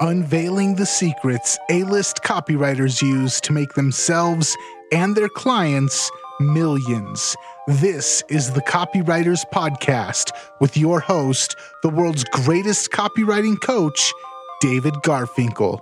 unveiling 0.00 0.76
the 0.76 0.86
secrets 0.86 1.58
A 1.70 1.82
list 1.84 2.22
copywriters 2.22 3.02
use 3.02 3.40
to 3.40 3.52
make 3.52 3.74
themselves 3.74 4.56
and 4.92 5.16
their 5.16 5.28
clients 5.28 6.10
millions. 6.40 7.34
This 7.66 8.22
is 8.28 8.52
the 8.52 8.62
Copywriters 8.62 9.44
Podcast 9.52 10.30
with 10.60 10.76
your 10.76 11.00
host, 11.00 11.56
the 11.82 11.88
world's 11.88 12.24
greatest 12.24 12.90
copywriting 12.92 13.60
coach, 13.60 14.12
David 14.60 14.94
Garfinkel. 15.04 15.80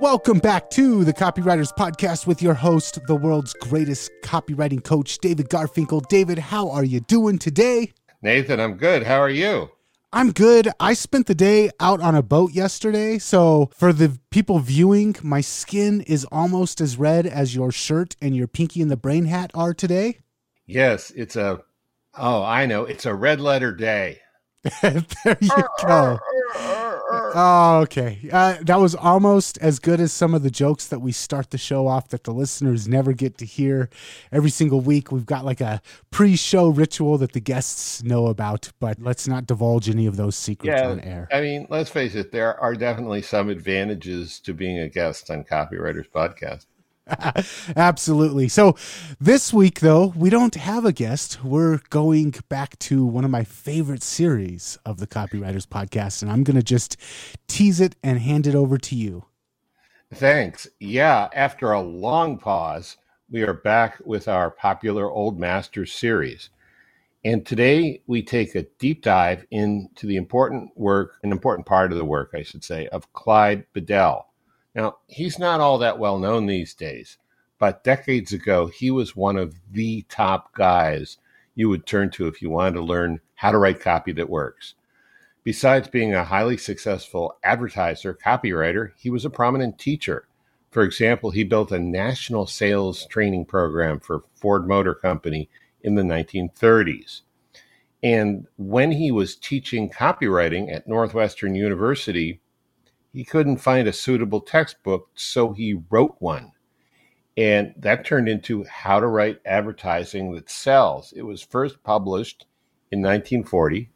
Welcome 0.00 0.40
back 0.40 0.70
to 0.70 1.04
the 1.04 1.12
Copywriters 1.12 1.72
Podcast 1.72 2.26
with 2.26 2.42
your 2.42 2.54
host, 2.54 2.98
the 3.06 3.14
world's 3.14 3.54
greatest 3.54 4.10
copywriting 4.24 4.82
coach, 4.82 5.18
David 5.18 5.48
Garfinkel. 5.48 6.06
David, 6.08 6.38
how 6.38 6.68
are 6.70 6.84
you 6.84 7.00
doing 7.00 7.38
today? 7.38 7.92
Nathan, 8.20 8.58
I'm 8.58 8.74
good. 8.74 9.04
How 9.04 9.20
are 9.20 9.30
you? 9.30 9.70
I'm 10.14 10.30
good. 10.30 10.68
I 10.78 10.94
spent 10.94 11.26
the 11.26 11.34
day 11.34 11.70
out 11.80 12.00
on 12.00 12.14
a 12.14 12.22
boat 12.22 12.52
yesterday. 12.52 13.18
So, 13.18 13.72
for 13.76 13.92
the 13.92 14.16
people 14.30 14.60
viewing, 14.60 15.16
my 15.24 15.40
skin 15.40 16.02
is 16.02 16.24
almost 16.30 16.80
as 16.80 16.96
red 16.96 17.26
as 17.26 17.56
your 17.56 17.72
shirt 17.72 18.14
and 18.22 18.36
your 18.36 18.46
Pinky 18.46 18.80
and 18.80 18.92
the 18.92 18.96
Brain 18.96 19.24
hat 19.24 19.50
are 19.54 19.74
today. 19.74 20.20
Yes, 20.66 21.10
it's 21.16 21.34
a, 21.34 21.62
oh, 22.16 22.44
I 22.44 22.64
know. 22.66 22.84
It's 22.84 23.06
a 23.06 23.14
red 23.14 23.40
letter 23.40 23.74
day. 23.74 24.20
there 24.82 25.36
you 25.40 25.64
go. 25.82 26.20
Oh, 27.34 27.80
okay. 27.82 28.18
Uh, 28.32 28.56
that 28.62 28.78
was 28.78 28.94
almost 28.94 29.58
as 29.58 29.78
good 29.78 30.00
as 30.00 30.12
some 30.12 30.34
of 30.34 30.42
the 30.42 30.50
jokes 30.50 30.88
that 30.88 31.00
we 31.00 31.12
start 31.12 31.50
the 31.50 31.58
show 31.58 31.86
off 31.86 32.08
that 32.08 32.24
the 32.24 32.32
listeners 32.32 32.86
never 32.88 33.12
get 33.12 33.38
to 33.38 33.44
hear 33.44 33.88
every 34.32 34.50
single 34.50 34.80
week. 34.80 35.10
We've 35.10 35.26
got 35.26 35.44
like 35.44 35.60
a 35.60 35.80
pre 36.10 36.36
show 36.36 36.68
ritual 36.68 37.18
that 37.18 37.32
the 37.32 37.40
guests 37.40 38.02
know 38.02 38.26
about, 38.26 38.70
but 38.80 39.00
let's 39.00 39.26
not 39.26 39.46
divulge 39.46 39.88
any 39.88 40.06
of 40.06 40.16
those 40.16 40.36
secrets 40.36 40.80
yeah, 40.80 40.88
on 40.88 41.00
air. 41.00 41.28
I 41.32 41.40
mean, 41.40 41.66
let's 41.70 41.90
face 41.90 42.14
it, 42.14 42.32
there 42.32 42.58
are 42.60 42.74
definitely 42.74 43.22
some 43.22 43.48
advantages 43.48 44.40
to 44.40 44.54
being 44.54 44.78
a 44.78 44.88
guest 44.88 45.30
on 45.30 45.44
Copywriters 45.44 46.08
Podcast. 46.08 46.66
Absolutely. 47.76 48.48
So 48.48 48.76
this 49.20 49.52
week, 49.52 49.80
though, 49.80 50.14
we 50.16 50.30
don't 50.30 50.54
have 50.54 50.84
a 50.84 50.92
guest. 50.92 51.44
We're 51.44 51.80
going 51.90 52.34
back 52.48 52.78
to 52.80 53.04
one 53.04 53.24
of 53.24 53.30
my 53.30 53.44
favorite 53.44 54.02
series 54.02 54.78
of 54.86 54.98
the 54.98 55.06
Copywriters 55.06 55.66
Podcast, 55.66 56.22
and 56.22 56.30
I'm 56.30 56.44
going 56.44 56.56
to 56.56 56.62
just 56.62 56.96
tease 57.46 57.80
it 57.80 57.96
and 58.02 58.18
hand 58.18 58.46
it 58.46 58.54
over 58.54 58.78
to 58.78 58.96
you. 58.96 59.26
Thanks. 60.14 60.66
Yeah, 60.80 61.28
after 61.34 61.72
a 61.72 61.80
long 61.82 62.38
pause, 62.38 62.96
we 63.30 63.42
are 63.42 63.54
back 63.54 64.00
with 64.04 64.28
our 64.28 64.50
popular 64.50 65.10
Old 65.10 65.38
Masters 65.38 65.92
series. 65.92 66.50
And 67.24 67.44
today 67.44 68.02
we 68.06 68.22
take 68.22 68.54
a 68.54 68.66
deep 68.78 69.02
dive 69.02 69.46
into 69.50 70.06
the 70.06 70.16
important 70.16 70.70
work, 70.76 71.18
an 71.22 71.32
important 71.32 71.66
part 71.66 71.90
of 71.90 71.98
the 71.98 72.04
work, 72.04 72.30
I 72.34 72.42
should 72.42 72.62
say, 72.62 72.86
of 72.88 73.12
Clyde 73.12 73.64
Bedell. 73.72 74.28
Now, 74.74 74.98
he's 75.06 75.38
not 75.38 75.60
all 75.60 75.78
that 75.78 75.98
well 75.98 76.18
known 76.18 76.46
these 76.46 76.74
days, 76.74 77.18
but 77.58 77.84
decades 77.84 78.32
ago, 78.32 78.66
he 78.66 78.90
was 78.90 79.14
one 79.14 79.36
of 79.36 79.54
the 79.70 80.02
top 80.08 80.52
guys 80.54 81.18
you 81.54 81.68
would 81.68 81.86
turn 81.86 82.10
to 82.10 82.26
if 82.26 82.42
you 82.42 82.50
wanted 82.50 82.74
to 82.74 82.82
learn 82.82 83.20
how 83.36 83.52
to 83.52 83.58
write 83.58 83.80
copy 83.80 84.12
that 84.12 84.28
works. 84.28 84.74
Besides 85.44 85.88
being 85.88 86.14
a 86.14 86.24
highly 86.24 86.56
successful 86.56 87.36
advertiser, 87.44 88.14
copywriter, 88.14 88.92
he 88.96 89.10
was 89.10 89.24
a 89.24 89.30
prominent 89.30 89.78
teacher. 89.78 90.26
For 90.70 90.82
example, 90.82 91.30
he 91.30 91.44
built 91.44 91.70
a 91.70 91.78
national 91.78 92.46
sales 92.46 93.06
training 93.06 93.44
program 93.44 94.00
for 94.00 94.24
Ford 94.34 94.66
Motor 94.66 94.94
Company 94.94 95.48
in 95.82 95.94
the 95.94 96.02
1930s. 96.02 97.20
And 98.02 98.46
when 98.56 98.90
he 98.90 99.10
was 99.10 99.36
teaching 99.36 99.88
copywriting 99.88 100.72
at 100.74 100.88
Northwestern 100.88 101.54
University, 101.54 102.40
he 103.14 103.24
couldn't 103.24 103.58
find 103.58 103.86
a 103.86 103.92
suitable 103.92 104.40
textbook, 104.40 105.08
so 105.14 105.52
he 105.52 105.80
wrote 105.88 106.16
one. 106.18 106.50
And 107.36 107.72
that 107.76 108.04
turned 108.04 108.28
into 108.28 108.64
How 108.64 108.98
to 108.98 109.06
Write 109.06 109.40
Advertising 109.46 110.34
That 110.34 110.50
Sells. 110.50 111.12
It 111.16 111.22
was 111.22 111.40
first 111.40 111.82
published 111.84 112.46
in 112.90 113.00
1940, 113.00 113.88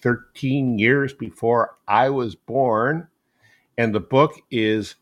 13 0.00 0.78
years 0.78 1.12
before 1.12 1.76
I 1.86 2.08
was 2.08 2.34
born. 2.34 3.08
And 3.76 3.94
the 3.94 4.00
book 4.00 4.32
is 4.50 4.94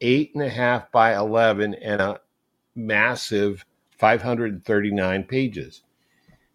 eight 0.00 0.34
and 0.34 0.42
a 0.42 0.48
half 0.48 0.90
by 0.90 1.14
11 1.14 1.74
and 1.74 2.00
a 2.00 2.20
massive 2.74 3.66
539 3.98 5.24
pages. 5.24 5.82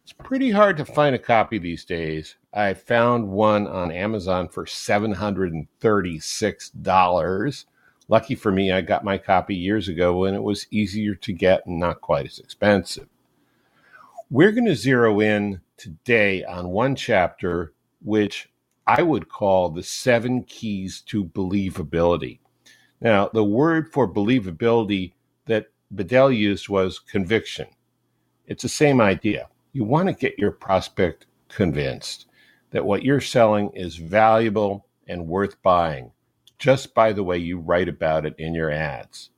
It's 0.03 0.13
pretty 0.13 0.49
hard 0.49 0.77
to 0.77 0.85
find 0.85 1.15
a 1.15 1.19
copy 1.19 1.59
these 1.59 1.85
days. 1.85 2.37
I 2.55 2.73
found 2.73 3.27
one 3.27 3.67
on 3.67 3.91
Amazon 3.91 4.47
for 4.47 4.65
$736. 4.65 7.65
Lucky 8.07 8.35
for 8.35 8.51
me, 8.51 8.71
I 8.71 8.79
got 8.79 9.03
my 9.03 9.17
copy 9.17 9.55
years 9.55 9.89
ago 9.89 10.19
when 10.19 10.33
it 10.33 10.41
was 10.41 10.65
easier 10.71 11.15
to 11.15 11.33
get 11.33 11.65
and 11.65 11.77
not 11.79 11.99
quite 11.99 12.25
as 12.25 12.39
expensive. 12.39 13.09
We're 14.29 14.53
going 14.53 14.67
to 14.67 14.75
zero 14.75 15.19
in 15.19 15.59
today 15.75 16.45
on 16.45 16.69
one 16.69 16.95
chapter, 16.95 17.73
which 18.01 18.49
I 18.87 19.01
would 19.01 19.27
call 19.27 19.67
the 19.69 19.83
seven 19.83 20.43
keys 20.43 21.01
to 21.07 21.25
believability. 21.25 22.39
Now, 23.01 23.29
the 23.33 23.43
word 23.43 23.91
for 23.91 24.07
believability 24.07 25.11
that 25.45 25.67
Bedell 25.91 26.31
used 26.31 26.69
was 26.69 26.99
conviction. 26.99 27.67
It's 28.47 28.63
the 28.63 28.69
same 28.69 29.01
idea 29.01 29.49
you 29.73 29.83
want 29.83 30.07
to 30.07 30.13
get 30.13 30.39
your 30.39 30.51
prospect 30.51 31.25
convinced 31.49 32.27
that 32.75 32.85
what 32.85 33.03
you're 33.03 33.21
selling 33.21 33.71
is 33.73 33.95
valuable 33.95 34.85
and 35.07 35.29
worth 35.29 35.63
buying 35.63 36.11
just 36.59 36.93
by 36.93 37.13
the 37.13 37.23
way 37.23 37.37
you 37.37 37.57
write 37.57 37.87
about 37.87 38.25
it 38.25 38.35
in 38.37 38.53
your 38.53 38.69
ads. 38.69 39.29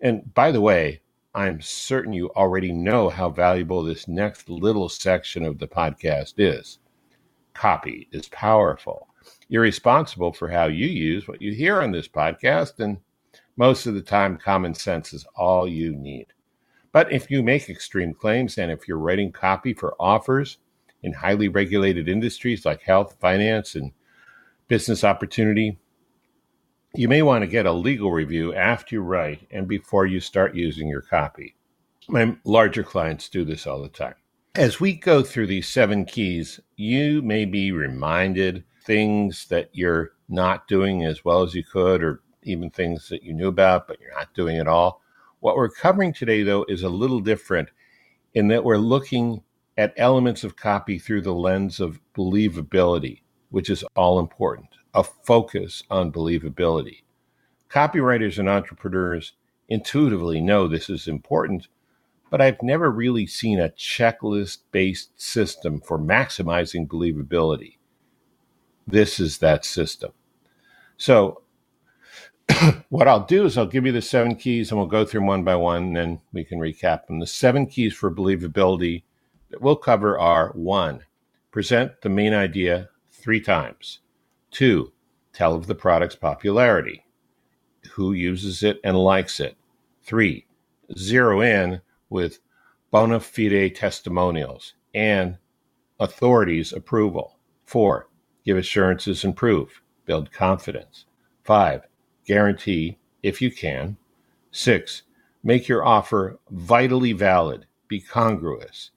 And 0.00 0.34
by 0.34 0.50
the 0.50 0.60
way, 0.60 1.00
I'm 1.32 1.60
certain 1.60 2.12
you 2.12 2.28
already 2.30 2.72
know 2.72 3.08
how 3.08 3.30
valuable 3.30 3.84
this 3.84 4.08
next 4.08 4.48
little 4.48 4.88
section 4.88 5.44
of 5.44 5.60
the 5.60 5.68
podcast 5.68 6.34
is. 6.38 6.80
Copy 7.54 8.08
is 8.10 8.26
powerful. 8.30 9.06
You're 9.48 9.62
responsible 9.62 10.32
for 10.32 10.48
how 10.48 10.66
you 10.66 10.88
use 10.88 11.28
what 11.28 11.40
you 11.40 11.54
hear 11.54 11.80
on 11.80 11.92
this 11.92 12.08
podcast, 12.08 12.80
and 12.80 12.98
most 13.56 13.86
of 13.86 13.94
the 13.94 14.02
time, 14.02 14.38
common 14.38 14.74
sense 14.74 15.12
is 15.12 15.24
all 15.36 15.68
you 15.68 15.94
need. 15.94 16.26
But 16.90 17.12
if 17.12 17.30
you 17.30 17.44
make 17.44 17.70
extreme 17.70 18.12
claims 18.12 18.58
and 18.58 18.72
if 18.72 18.88
you're 18.88 18.98
writing 18.98 19.30
copy 19.30 19.72
for 19.72 19.94
offers 20.00 20.58
in 21.06 21.12
highly 21.12 21.46
regulated 21.46 22.08
industries 22.08 22.66
like 22.66 22.82
health, 22.82 23.16
finance, 23.20 23.76
and 23.76 23.92
business 24.66 25.04
opportunity, 25.04 25.78
you 26.96 27.08
may 27.08 27.22
want 27.22 27.42
to 27.42 27.46
get 27.46 27.64
a 27.64 27.72
legal 27.72 28.10
review 28.10 28.52
after 28.52 28.96
you 28.96 29.02
write 29.02 29.46
and 29.52 29.68
before 29.68 30.04
you 30.04 30.18
start 30.18 30.56
using 30.56 30.88
your 30.88 31.02
copy. 31.02 31.54
My 32.08 32.36
larger 32.44 32.82
clients 32.82 33.28
do 33.28 33.44
this 33.44 33.66
all 33.66 33.80
the 33.80 33.88
time. 33.88 34.16
As 34.56 34.80
we 34.80 34.94
go 34.94 35.22
through 35.22 35.46
these 35.46 35.68
seven 35.68 36.04
keys, 36.04 36.58
you 36.76 37.22
may 37.22 37.44
be 37.44 37.70
reminded 37.70 38.64
things 38.84 39.46
that 39.46 39.70
you're 39.72 40.12
not 40.28 40.66
doing 40.66 41.04
as 41.04 41.24
well 41.24 41.42
as 41.42 41.54
you 41.54 41.62
could, 41.62 42.02
or 42.02 42.20
even 42.42 42.70
things 42.70 43.08
that 43.10 43.22
you 43.22 43.32
knew 43.32 43.48
about, 43.48 43.86
but 43.86 44.00
you're 44.00 44.14
not 44.14 44.34
doing 44.34 44.58
at 44.58 44.66
all. 44.66 45.02
What 45.38 45.56
we're 45.56 45.68
covering 45.68 46.12
today, 46.12 46.42
though, 46.42 46.64
is 46.68 46.82
a 46.82 46.88
little 46.88 47.20
different 47.20 47.68
in 48.34 48.48
that 48.48 48.64
we're 48.64 48.78
looking 48.78 49.42
at 49.76 49.94
elements 49.96 50.42
of 50.44 50.56
copy 50.56 50.98
through 50.98 51.20
the 51.20 51.34
lens 51.34 51.80
of 51.80 52.00
believability, 52.14 53.20
which 53.50 53.68
is 53.68 53.84
all 53.94 54.18
important, 54.18 54.68
a 54.94 55.04
focus 55.04 55.82
on 55.90 56.12
believability. 56.12 57.02
Copywriters 57.68 58.38
and 58.38 58.48
entrepreneurs 58.48 59.32
intuitively 59.68 60.40
know 60.40 60.66
this 60.66 60.88
is 60.88 61.08
important, 61.08 61.68
but 62.30 62.40
I've 62.40 62.62
never 62.62 62.90
really 62.90 63.26
seen 63.26 63.60
a 63.60 63.68
checklist 63.70 64.58
based 64.72 65.20
system 65.20 65.80
for 65.80 65.98
maximizing 65.98 66.86
believability. 66.86 67.76
This 68.86 69.20
is 69.20 69.38
that 69.38 69.64
system. 69.64 70.12
So 70.96 71.42
what 72.88 73.08
I'll 73.08 73.26
do 73.26 73.44
is 73.44 73.58
I'll 73.58 73.66
give 73.66 73.84
you 73.84 73.92
the 73.92 74.00
seven 74.00 74.36
keys 74.36 74.70
and 74.70 74.78
we'll 74.78 74.86
go 74.86 75.04
through 75.04 75.20
them 75.20 75.26
one 75.26 75.44
by 75.44 75.56
one 75.56 75.82
and 75.82 75.96
then 75.96 76.20
we 76.32 76.44
can 76.44 76.58
recap 76.58 77.06
them. 77.06 77.18
The 77.18 77.26
seven 77.26 77.66
keys 77.66 77.94
for 77.94 78.10
believability 78.10 79.02
that 79.56 79.62
we'll 79.62 79.74
cover 79.74 80.18
are 80.18 80.50
one, 80.52 81.02
present 81.50 81.90
the 82.02 82.10
main 82.10 82.34
idea 82.34 82.90
three 83.10 83.40
times. 83.40 84.00
Two, 84.50 84.92
tell 85.32 85.54
of 85.54 85.66
the 85.66 85.74
product's 85.74 86.14
popularity, 86.14 87.06
who 87.92 88.12
uses 88.12 88.62
it 88.62 88.78
and 88.84 88.98
likes 88.98 89.40
it. 89.40 89.56
Three, 90.02 90.46
zero 90.98 91.40
in 91.40 91.80
with 92.10 92.40
bona 92.90 93.18
fide 93.18 93.74
testimonials 93.74 94.74
and 94.94 95.38
authorities' 95.98 96.74
approval. 96.74 97.38
Four, 97.64 98.10
give 98.44 98.58
assurances 98.58 99.24
and 99.24 99.34
proof, 99.34 99.82
build 100.04 100.30
confidence. 100.30 101.06
Five, 101.44 101.80
Guarantee, 102.26 102.98
if 103.22 103.40
you 103.40 103.50
can. 103.50 103.96
Six, 104.50 105.04
make 105.42 105.66
your 105.66 105.82
offer 105.82 106.38
vitally 106.50 107.14
valid, 107.14 107.64
be 107.88 108.00
congruous. 108.00 108.90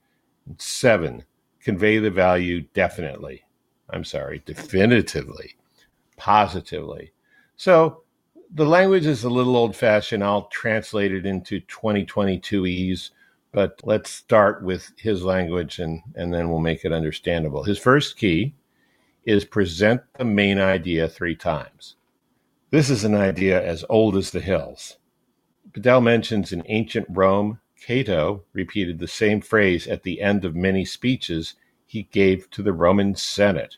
Seven, 0.58 1.24
convey 1.62 2.00
the 2.00 2.12
value 2.12 2.62
definitely. 2.74 3.44
I'm 3.90 4.04
sorry, 4.04 4.42
definitively, 4.46 5.56
positively. 6.18 7.12
So 7.56 8.04
the 8.54 8.66
language 8.66 9.06
is 9.06 9.24
a 9.24 9.30
little 9.30 9.56
old 9.56 9.76
fashioned. 9.76 10.24
I'll 10.24 10.48
translate 10.48 11.14
it 11.14 11.26
into 11.26 11.60
2022 11.62 12.66
ease, 12.66 13.12
but 13.52 13.80
let's 13.84 14.10
start 14.10 14.64
with 14.64 14.92
his 14.98 15.24
language 15.24 15.80
and, 15.80 16.02
and 16.16 16.34
then 16.34 16.50
we'll 16.50 16.60
make 16.60 16.86
it 16.86 16.94
understandable. 16.94 17.64
His 17.64 17.80
first 17.80 18.18
key 18.18 18.54
is 19.26 19.46
present 19.46 20.02
the 20.18 20.26
main 20.26 20.60
idea 20.60 21.08
three 21.08 21.36
times. 21.36 21.96
This 22.72 22.90
is 22.90 23.04
an 23.04 23.16
idea 23.16 23.64
as 23.64 23.86
old 23.90 24.16
as 24.16 24.32
the 24.32 24.40
hills. 24.40 24.98
Bedell 25.74 26.02
mentions 26.02 26.52
in 26.52 26.64
ancient 26.68 27.08
Rome, 27.10 27.60
Cato 27.86 28.44
repeated 28.54 29.00
the 29.00 29.08
same 29.08 29.42
phrase 29.42 29.88
at 29.88 30.04
the 30.04 30.22
end 30.22 30.46
of 30.46 30.56
many 30.56 30.86
speeches 30.86 31.56
he 31.86 32.04
gave 32.04 32.50
to 32.52 32.62
the 32.62 32.74
Roman 32.74 33.16
Senate. 33.16 33.78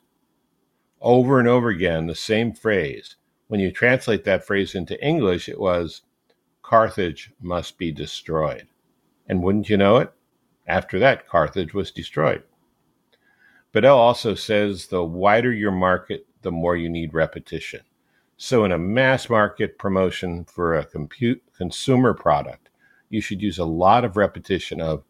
Over 0.99 1.39
and 1.39 1.47
over 1.47 1.69
again, 1.69 2.07
the 2.07 2.15
same 2.15 2.53
phrase. 2.53 3.15
When 3.47 3.59
you 3.59 3.71
translate 3.71 4.23
that 4.25 4.45
phrase 4.45 4.75
into 4.75 5.03
English, 5.05 5.47
it 5.49 5.59
was 5.59 6.01
Carthage 6.61 7.31
must 7.41 7.77
be 7.77 7.91
destroyed. 7.91 8.67
And 9.27 9.43
wouldn't 9.43 9.69
you 9.69 9.77
know 9.77 9.97
it? 9.97 10.13
After 10.67 10.99
that, 10.99 11.27
Carthage 11.27 11.73
was 11.73 11.91
destroyed. 11.91 12.43
Bedell 13.71 13.97
also 13.97 14.35
says 14.35 14.87
the 14.87 15.03
wider 15.03 15.51
your 15.51 15.71
market, 15.71 16.27
the 16.41 16.51
more 16.51 16.75
you 16.75 16.89
need 16.89 17.13
repetition. 17.13 17.81
So, 18.35 18.65
in 18.65 18.71
a 18.71 18.77
mass 18.77 19.29
market 19.29 19.77
promotion 19.77 20.45
for 20.45 20.75
a 20.75 20.85
compute, 20.85 21.43
consumer 21.55 22.13
product, 22.13 22.70
you 23.11 23.21
should 23.21 23.41
use 23.41 23.59
a 23.59 23.65
lot 23.65 24.03
of 24.03 24.17
repetition 24.17 24.81
of 24.81 25.03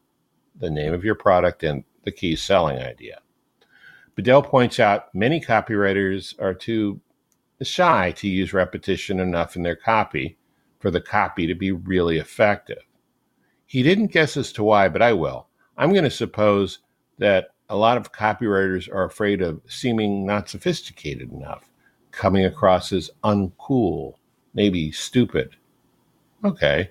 the 0.59 0.69
name 0.69 0.93
of 0.93 1.05
your 1.05 1.15
product 1.15 1.63
and 1.63 1.83
the 2.03 2.11
key 2.11 2.35
selling 2.35 2.79
idea. 2.79 3.19
Bedell 4.15 4.41
points 4.41 4.79
out 4.79 5.13
many 5.15 5.39
copywriters 5.39 6.39
are 6.41 6.53
too 6.53 6.99
shy 7.61 8.11
to 8.11 8.27
use 8.27 8.53
repetition 8.53 9.19
enough 9.19 9.55
in 9.55 9.61
their 9.61 9.75
copy 9.75 10.37
for 10.79 10.89
the 10.91 10.99
copy 10.99 11.45
to 11.45 11.53
be 11.53 11.71
really 11.71 12.17
effective. 12.17 12.83
He 13.65 13.83
didn't 13.83 14.11
guess 14.11 14.35
as 14.35 14.51
to 14.53 14.63
why, 14.63 14.89
but 14.89 15.01
I 15.01 15.13
will. 15.13 15.47
I'm 15.77 15.91
going 15.91 16.03
to 16.03 16.11
suppose 16.11 16.79
that 17.19 17.53
a 17.69 17.77
lot 17.77 17.97
of 17.97 18.11
copywriters 18.11 18.93
are 18.93 19.05
afraid 19.05 19.41
of 19.41 19.61
seeming 19.67 20.25
not 20.25 20.49
sophisticated 20.49 21.31
enough, 21.31 21.69
coming 22.11 22.45
across 22.45 22.91
as 22.91 23.11
uncool, 23.23 24.15
maybe 24.53 24.91
stupid. 24.91 25.55
Okay, 26.43 26.89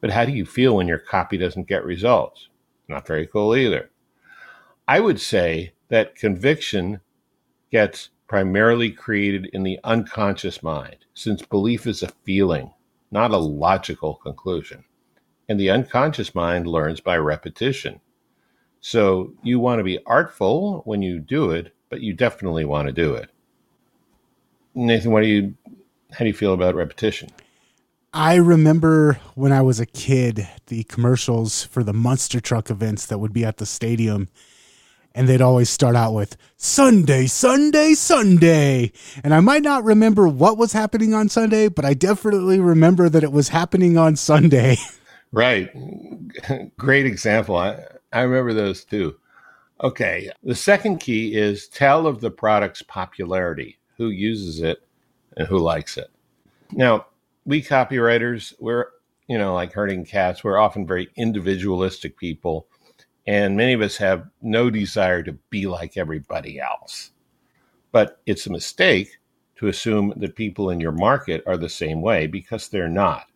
but 0.00 0.10
how 0.10 0.24
do 0.24 0.32
you 0.32 0.44
feel 0.44 0.76
when 0.76 0.88
your 0.88 0.98
copy 0.98 1.38
doesn't 1.38 1.68
get 1.68 1.84
results? 1.84 2.48
Not 2.88 3.06
very 3.06 3.26
cool 3.26 3.56
either. 3.56 3.90
I 4.86 5.00
would 5.00 5.20
say 5.20 5.72
that 5.88 6.14
conviction 6.14 7.00
gets 7.70 8.10
primarily 8.28 8.90
created 8.90 9.46
in 9.52 9.62
the 9.62 9.78
unconscious 9.84 10.62
mind, 10.62 10.98
since 11.14 11.42
belief 11.42 11.86
is 11.86 12.02
a 12.02 12.08
feeling, 12.24 12.72
not 13.10 13.30
a 13.30 13.38
logical 13.38 14.14
conclusion. 14.14 14.84
And 15.48 15.58
the 15.58 15.70
unconscious 15.70 16.34
mind 16.34 16.66
learns 16.66 17.00
by 17.00 17.16
repetition. 17.16 18.00
So 18.80 19.32
you 19.42 19.58
want 19.58 19.78
to 19.78 19.84
be 19.84 19.98
artful 20.06 20.82
when 20.84 21.02
you 21.02 21.18
do 21.18 21.50
it, 21.50 21.74
but 21.88 22.00
you 22.00 22.12
definitely 22.12 22.64
want 22.64 22.86
to 22.86 22.92
do 22.92 23.14
it. 23.14 23.30
Nathan, 24.74 25.12
what 25.12 25.22
do 25.22 25.28
you 25.28 25.54
how 26.12 26.20
do 26.20 26.26
you 26.26 26.34
feel 26.34 26.52
about 26.52 26.74
repetition? 26.74 27.30
I 28.18 28.36
remember 28.36 29.20
when 29.34 29.52
I 29.52 29.60
was 29.60 29.78
a 29.78 29.84
kid, 29.84 30.48
the 30.68 30.84
commercials 30.84 31.64
for 31.64 31.84
the 31.84 31.92
monster 31.92 32.40
truck 32.40 32.70
events 32.70 33.04
that 33.04 33.18
would 33.18 33.34
be 33.34 33.44
at 33.44 33.58
the 33.58 33.66
stadium 33.66 34.30
and 35.14 35.28
they'd 35.28 35.42
always 35.42 35.68
start 35.68 35.94
out 35.94 36.14
with 36.14 36.34
Sunday, 36.56 37.26
Sunday, 37.26 37.92
Sunday. 37.92 38.92
And 39.22 39.34
I 39.34 39.40
might 39.40 39.62
not 39.62 39.84
remember 39.84 40.26
what 40.26 40.56
was 40.56 40.72
happening 40.72 41.12
on 41.12 41.28
Sunday, 41.28 41.68
but 41.68 41.84
I 41.84 41.92
definitely 41.92 42.58
remember 42.58 43.10
that 43.10 43.22
it 43.22 43.32
was 43.32 43.50
happening 43.50 43.98
on 43.98 44.16
Sunday. 44.16 44.78
Right. 45.32 45.68
Great 46.78 47.04
example. 47.04 47.56
I, 47.56 47.82
I 48.12 48.22
remember 48.22 48.54
those 48.54 48.84
too. 48.84 49.16
Okay. 49.82 50.30
The 50.42 50.54
second 50.54 51.00
key 51.00 51.34
is 51.34 51.68
tell 51.68 52.06
of 52.06 52.20
the 52.22 52.30
product's 52.30 52.80
popularity, 52.80 53.76
who 53.98 54.08
uses 54.08 54.62
it 54.62 54.78
and 55.36 55.46
who 55.46 55.58
likes 55.58 55.98
it. 55.98 56.08
Now, 56.72 57.06
we 57.46 57.62
copywriters, 57.62 58.52
we're, 58.60 58.88
you 59.26 59.38
know, 59.38 59.54
like 59.54 59.72
herding 59.72 60.04
cats, 60.04 60.44
we're 60.44 60.58
often 60.58 60.86
very 60.86 61.08
individualistic 61.16 62.18
people 62.18 62.68
and 63.26 63.56
many 63.56 63.72
of 63.72 63.80
us 63.80 63.96
have 63.96 64.28
no 64.40 64.70
desire 64.70 65.22
to 65.22 65.32
be 65.50 65.66
like 65.66 65.96
everybody 65.96 66.60
else. 66.60 67.10
But 67.90 68.20
it's 68.24 68.46
a 68.46 68.52
mistake 68.52 69.18
to 69.56 69.66
assume 69.66 70.12
that 70.16 70.36
people 70.36 70.70
in 70.70 70.80
your 70.80 70.92
market 70.92 71.42
are 71.46 71.56
the 71.56 71.68
same 71.68 72.02
way 72.02 72.26
because 72.26 72.68
they're 72.68 72.88
not. 72.88 73.26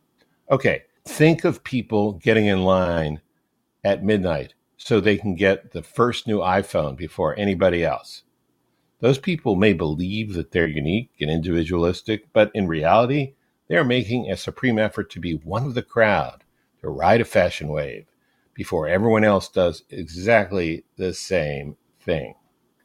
Okay, 0.50 0.84
think 1.04 1.44
of 1.44 1.64
people 1.64 2.12
getting 2.12 2.46
in 2.46 2.62
line 2.62 3.20
at 3.82 4.04
midnight 4.04 4.54
so 4.76 5.00
they 5.00 5.16
can 5.16 5.34
get 5.34 5.72
the 5.72 5.82
first 5.82 6.26
new 6.26 6.38
iPhone 6.38 6.96
before 6.96 7.38
anybody 7.38 7.84
else. 7.84 8.22
Those 9.00 9.18
people 9.18 9.56
may 9.56 9.72
believe 9.72 10.34
that 10.34 10.52
they're 10.52 10.68
unique 10.68 11.10
and 11.20 11.30
individualistic, 11.30 12.32
but 12.32 12.50
in 12.54 12.68
reality, 12.68 13.34
they 13.70 13.76
are 13.76 13.84
making 13.84 14.28
a 14.28 14.36
supreme 14.36 14.80
effort 14.80 15.08
to 15.10 15.20
be 15.20 15.34
one 15.34 15.64
of 15.64 15.74
the 15.74 15.82
crowd, 15.82 16.42
to 16.80 16.88
ride 16.88 17.20
a 17.20 17.24
fashion 17.24 17.68
wave, 17.68 18.04
before 18.52 18.88
everyone 18.88 19.22
else 19.22 19.48
does 19.48 19.84
exactly 19.90 20.84
the 20.96 21.14
same 21.14 21.76
thing. 22.00 22.34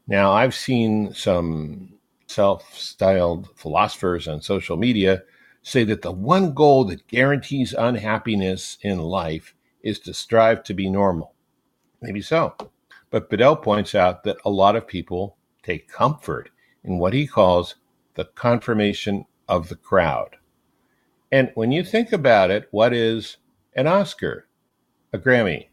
Now, 0.08 0.32
I've 0.32 0.54
seen 0.54 1.12
some 1.16 1.96
self 2.28 2.72
styled 2.72 3.50
philosophers 3.56 4.28
on 4.28 4.44
social 4.44 4.78
media 4.78 5.24
say 5.64 5.84
that 5.86 6.04
the 6.04 6.12
one 6.12 6.54
goal 6.54 6.86
that 6.86 7.08
guarantees 7.08 7.74
unhappiness 7.74 8.78
in 8.84 9.00
life 9.00 9.56
is 9.82 9.98
to 10.02 10.14
strive 10.14 10.62
to 10.66 10.76
be 10.76 10.88
normal. 10.88 11.34
Maybe 12.00 12.22
so. 12.22 12.54
But 13.10 13.32
Bedell 13.32 13.56
points 13.56 13.96
out 13.96 14.24
that 14.26 14.38
a 14.46 14.52
lot 14.52 14.76
of 14.76 14.86
people 14.86 15.36
take 15.64 15.88
comfort 15.88 16.52
in 16.84 17.00
what 17.00 17.14
he 17.14 17.26
calls 17.26 17.74
the 18.14 18.26
confirmation 18.26 19.26
of 19.48 19.70
the 19.70 19.76
crowd. 19.76 20.36
And 21.32 21.52
when 21.56 21.72
you 21.72 21.84
think 21.84 22.12
about 22.12 22.52
it, 22.52 22.68
what 22.72 22.94
is 22.94 23.38
an 23.76 23.88
Oscar? 23.88 24.48
a 25.16 25.18
Grammy, 25.18 25.68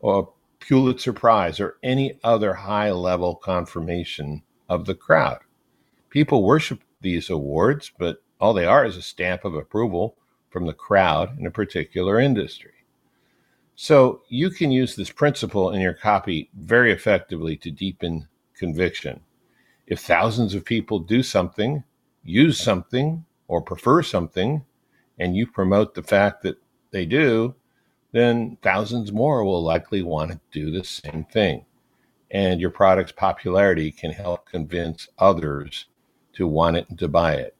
or 0.00 0.18
a 0.18 0.64
Pulitzer 0.64 1.12
Prize, 1.12 1.60
or 1.60 1.78
any 1.82 2.18
other 2.24 2.54
high 2.54 2.90
level 2.90 3.36
confirmation 3.36 4.42
of 4.68 4.84
the 4.84 4.94
crowd. 4.94 5.38
People 6.10 6.44
worship 6.44 6.80
these 7.00 7.30
awards, 7.30 7.92
but 7.98 8.22
all 8.40 8.52
they 8.52 8.66
are 8.66 8.84
is 8.84 8.96
a 8.96 9.02
stamp 9.02 9.44
of 9.44 9.54
approval 9.54 10.16
from 10.50 10.66
the 10.66 10.72
crowd 10.72 11.38
in 11.38 11.46
a 11.46 11.50
particular 11.50 12.18
industry. 12.18 12.72
So 13.76 14.22
you 14.28 14.50
can 14.50 14.70
use 14.70 14.94
this 14.94 15.10
principle 15.10 15.70
in 15.70 15.80
your 15.80 15.94
copy 15.94 16.50
very 16.54 16.92
effectively 16.92 17.56
to 17.58 17.70
deepen 17.70 18.28
conviction. 18.56 19.20
If 19.86 20.00
thousands 20.00 20.54
of 20.54 20.64
people 20.64 20.98
do 21.00 21.22
something, 21.22 21.84
use 22.22 22.58
something, 22.58 23.24
or 23.48 23.60
prefer 23.60 24.02
something, 24.02 24.64
and 25.18 25.36
you 25.36 25.46
promote 25.46 25.94
the 25.94 26.02
fact 26.02 26.42
that 26.42 26.56
they 26.90 27.06
do, 27.06 27.54
then 28.12 28.58
thousands 28.62 29.12
more 29.12 29.44
will 29.44 29.62
likely 29.62 30.02
want 30.02 30.30
to 30.30 30.40
do 30.52 30.70
the 30.70 30.84
same 30.84 31.26
thing. 31.30 31.64
And 32.30 32.60
your 32.60 32.70
product's 32.70 33.12
popularity 33.12 33.90
can 33.90 34.12
help 34.12 34.48
convince 34.48 35.08
others 35.18 35.86
to 36.34 36.46
want 36.46 36.76
it 36.76 36.88
and 36.88 36.98
to 36.98 37.08
buy 37.08 37.34
it. 37.34 37.56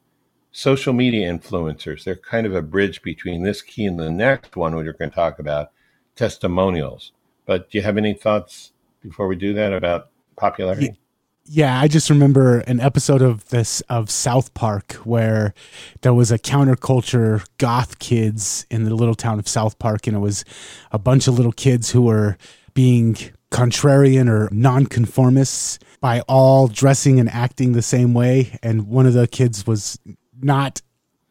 Social 0.52 0.92
media 0.92 1.32
influencers, 1.32 2.04
they're 2.04 2.14
kind 2.16 2.46
of 2.46 2.54
a 2.54 2.62
bridge 2.62 3.02
between 3.02 3.42
this 3.42 3.62
key 3.62 3.86
and 3.86 3.98
the 3.98 4.10
next 4.10 4.56
one, 4.56 4.74
which 4.74 4.86
we're 4.86 4.92
going 4.92 5.10
to 5.10 5.14
talk 5.14 5.38
about 5.38 5.72
testimonials. 6.14 7.12
But 7.46 7.70
do 7.70 7.78
you 7.78 7.82
have 7.82 7.96
any 7.96 8.14
thoughts 8.14 8.72
before 9.02 9.26
we 9.26 9.36
do 9.36 9.52
that 9.54 9.72
about 9.72 10.10
popularity? 10.36 10.96
Yeah, 11.46 11.78
I 11.78 11.88
just 11.88 12.08
remember 12.08 12.60
an 12.60 12.80
episode 12.80 13.20
of 13.20 13.48
this 13.50 13.82
of 13.82 14.10
South 14.10 14.54
Park 14.54 14.94
where 15.04 15.52
there 16.00 16.14
was 16.14 16.32
a 16.32 16.38
counterculture 16.38 17.46
goth 17.58 17.98
kids 17.98 18.66
in 18.70 18.84
the 18.84 18.94
little 18.94 19.14
town 19.14 19.38
of 19.38 19.46
South 19.46 19.78
Park, 19.78 20.06
and 20.06 20.16
it 20.16 20.20
was 20.20 20.44
a 20.90 20.98
bunch 20.98 21.28
of 21.28 21.34
little 21.34 21.52
kids 21.52 21.90
who 21.90 22.02
were 22.02 22.38
being 22.72 23.16
contrarian 23.50 24.28
or 24.28 24.48
nonconformists 24.52 25.78
by 26.00 26.20
all 26.22 26.66
dressing 26.66 27.20
and 27.20 27.28
acting 27.28 27.72
the 27.72 27.82
same 27.82 28.14
way. 28.14 28.58
And 28.62 28.88
one 28.88 29.06
of 29.06 29.12
the 29.12 29.28
kids 29.28 29.66
was 29.66 29.98
not 30.40 30.80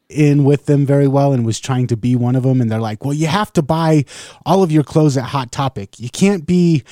in 0.10 0.44
with 0.44 0.66
them 0.66 0.86
very 0.86 1.08
well 1.08 1.34
and 1.34 1.46
was 1.46 1.60
trying 1.60 1.88
to 1.88 1.98
be 1.98 2.16
one 2.16 2.36
of 2.36 2.44
them. 2.44 2.62
And 2.62 2.72
they're 2.72 2.80
like, 2.80 3.04
well, 3.04 3.14
you 3.14 3.28
have 3.28 3.52
to 3.54 3.62
buy 3.62 4.06
all 4.46 4.64
of 4.64 4.72
your 4.72 4.84
clothes 4.84 5.18
at 5.18 5.26
Hot 5.26 5.52
Topic. 5.52 6.00
You 6.00 6.10
can't 6.10 6.46
be 6.46 6.84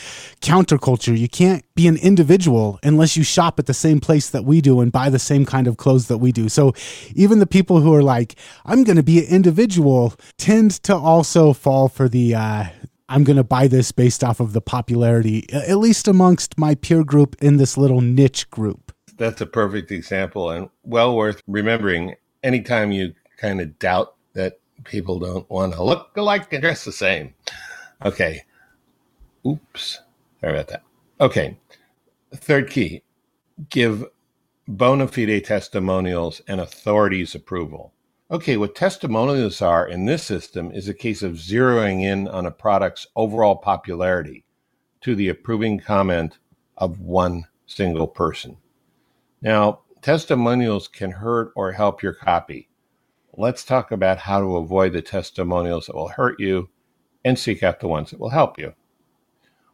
counterculture. 0.42 1.18
You 1.18 1.30
can't 1.30 1.64
be 1.76 1.88
an 1.88 1.98
individual 1.98 2.80
unless 2.84 3.16
you 3.16 3.24
shop 3.24 3.60
at 3.60 3.66
the 3.66 3.74
same 3.74 4.00
place 4.00 4.30
that 4.30 4.46
we 4.46 4.62
do 4.62 4.82
and 4.82 4.92
buy 4.92 5.10
the 5.10 5.20
same 5.20 5.46
kind 5.46 5.68
of 5.68 5.78
clothes 5.78 6.08
that 6.08 6.18
we 6.18 6.32
do. 6.32 6.50
So 6.50 6.74
even 7.16 7.40
the 7.40 7.48
people 7.48 7.82
who 7.82 7.94
are 7.94 8.04
like, 8.04 8.36
I'm 8.66 8.84
going 8.84 8.98
to 8.98 9.04
be 9.04 9.20
an 9.20 9.26
individual 9.26 10.14
tend 10.38 10.72
to 10.84 10.96
also 10.96 11.54
fall 11.54 11.88
for 11.88 12.10
the, 12.10 12.36
uh, 12.36 12.66
I'm 13.10 13.26
going 13.26 13.38
to 13.38 13.44
buy 13.44 13.68
this 13.68 13.92
based 13.92 14.24
off 14.24 14.40
of 14.40 14.54
the 14.54 14.62
popularity, 14.62 15.52
at 15.52 15.78
least 15.78 16.08
amongst 16.08 16.58
my 16.58 16.76
peer 16.76 17.04
group 17.04 17.36
in 17.42 17.58
this 17.58 17.78
little 17.78 18.00
niche 18.00 18.50
group. 18.50 18.94
That's 19.18 19.42
a 19.42 19.46
perfect 19.46 19.92
example 19.92 20.50
and 20.50 20.70
well 20.84 21.16
worth 21.16 21.42
remembering 21.46 22.16
anytime 22.44 22.92
you 22.92 23.14
kind 23.38 23.62
of 23.62 23.78
doubt 23.80 24.16
that 24.34 24.60
people 24.84 25.20
don't 25.20 25.50
want 25.50 25.74
to 25.74 25.84
look 25.84 26.16
alike 26.16 26.52
and 26.54 26.62
dress 26.62 26.86
the 26.86 26.92
same. 26.92 27.34
Okay. 28.04 28.44
Oops. 29.46 30.00
Sorry 30.40 30.54
about 30.54 30.68
that. 30.70 30.84
Okay. 31.20 31.58
Third 32.34 32.70
key 32.70 33.04
give 33.70 34.06
bona 34.68 35.08
fide 35.08 35.44
testimonials 35.44 36.42
and 36.48 36.62
authorities 36.62 37.36
approval. 37.36 37.94
Okay, 38.30 38.56
what 38.56 38.76
testimonials 38.76 39.62
are 39.62 39.88
in 39.88 40.06
this 40.06 40.24
system 40.24 40.72
is 40.72 40.88
a 40.88 40.94
case 40.94 41.22
of 41.22 41.34
zeroing 41.34 42.04
in 42.04 42.28
on 42.30 42.46
a 42.46 42.52
product's 42.52 43.08
overall 43.16 43.58
popularity 43.58 44.46
to 45.02 45.16
the 45.16 45.28
approving 45.28 45.80
comment 45.80 46.38
of 46.78 47.02
one 47.02 47.46
single 47.66 48.08
person. 48.08 48.56
Now, 49.42 49.82
testimonials 50.02 50.88
can 50.88 51.12
hurt 51.12 51.52
or 51.56 51.72
help 51.72 52.02
your 52.02 52.14
copy. 52.14 52.70
Let's 53.34 53.64
talk 53.64 53.92
about 53.92 54.18
how 54.18 54.40
to 54.40 54.58
avoid 54.58 54.94
the 54.94 55.02
testimonials 55.02 55.88
that 55.88 55.96
will 55.96 56.10
hurt 56.10 56.40
you 56.40 56.70
and 57.24 57.38
seek 57.38 57.64
out 57.64 57.80
the 57.80 57.88
ones 57.88 58.12
that 58.12 58.20
will 58.20 58.30
help 58.30 58.58
you. 58.58 58.74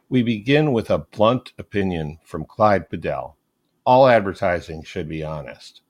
We 0.10 0.24
begin 0.24 0.74
with 0.74 0.90
a 0.90 1.00
blunt 1.00 1.54
opinion 1.58 2.20
from 2.24 2.46
Clyde 2.46 2.90
Bedell. 2.90 3.38
All 3.86 4.08
advertising 4.08 4.84
should 4.84 5.08
be 5.08 5.24
honest. 5.24 5.82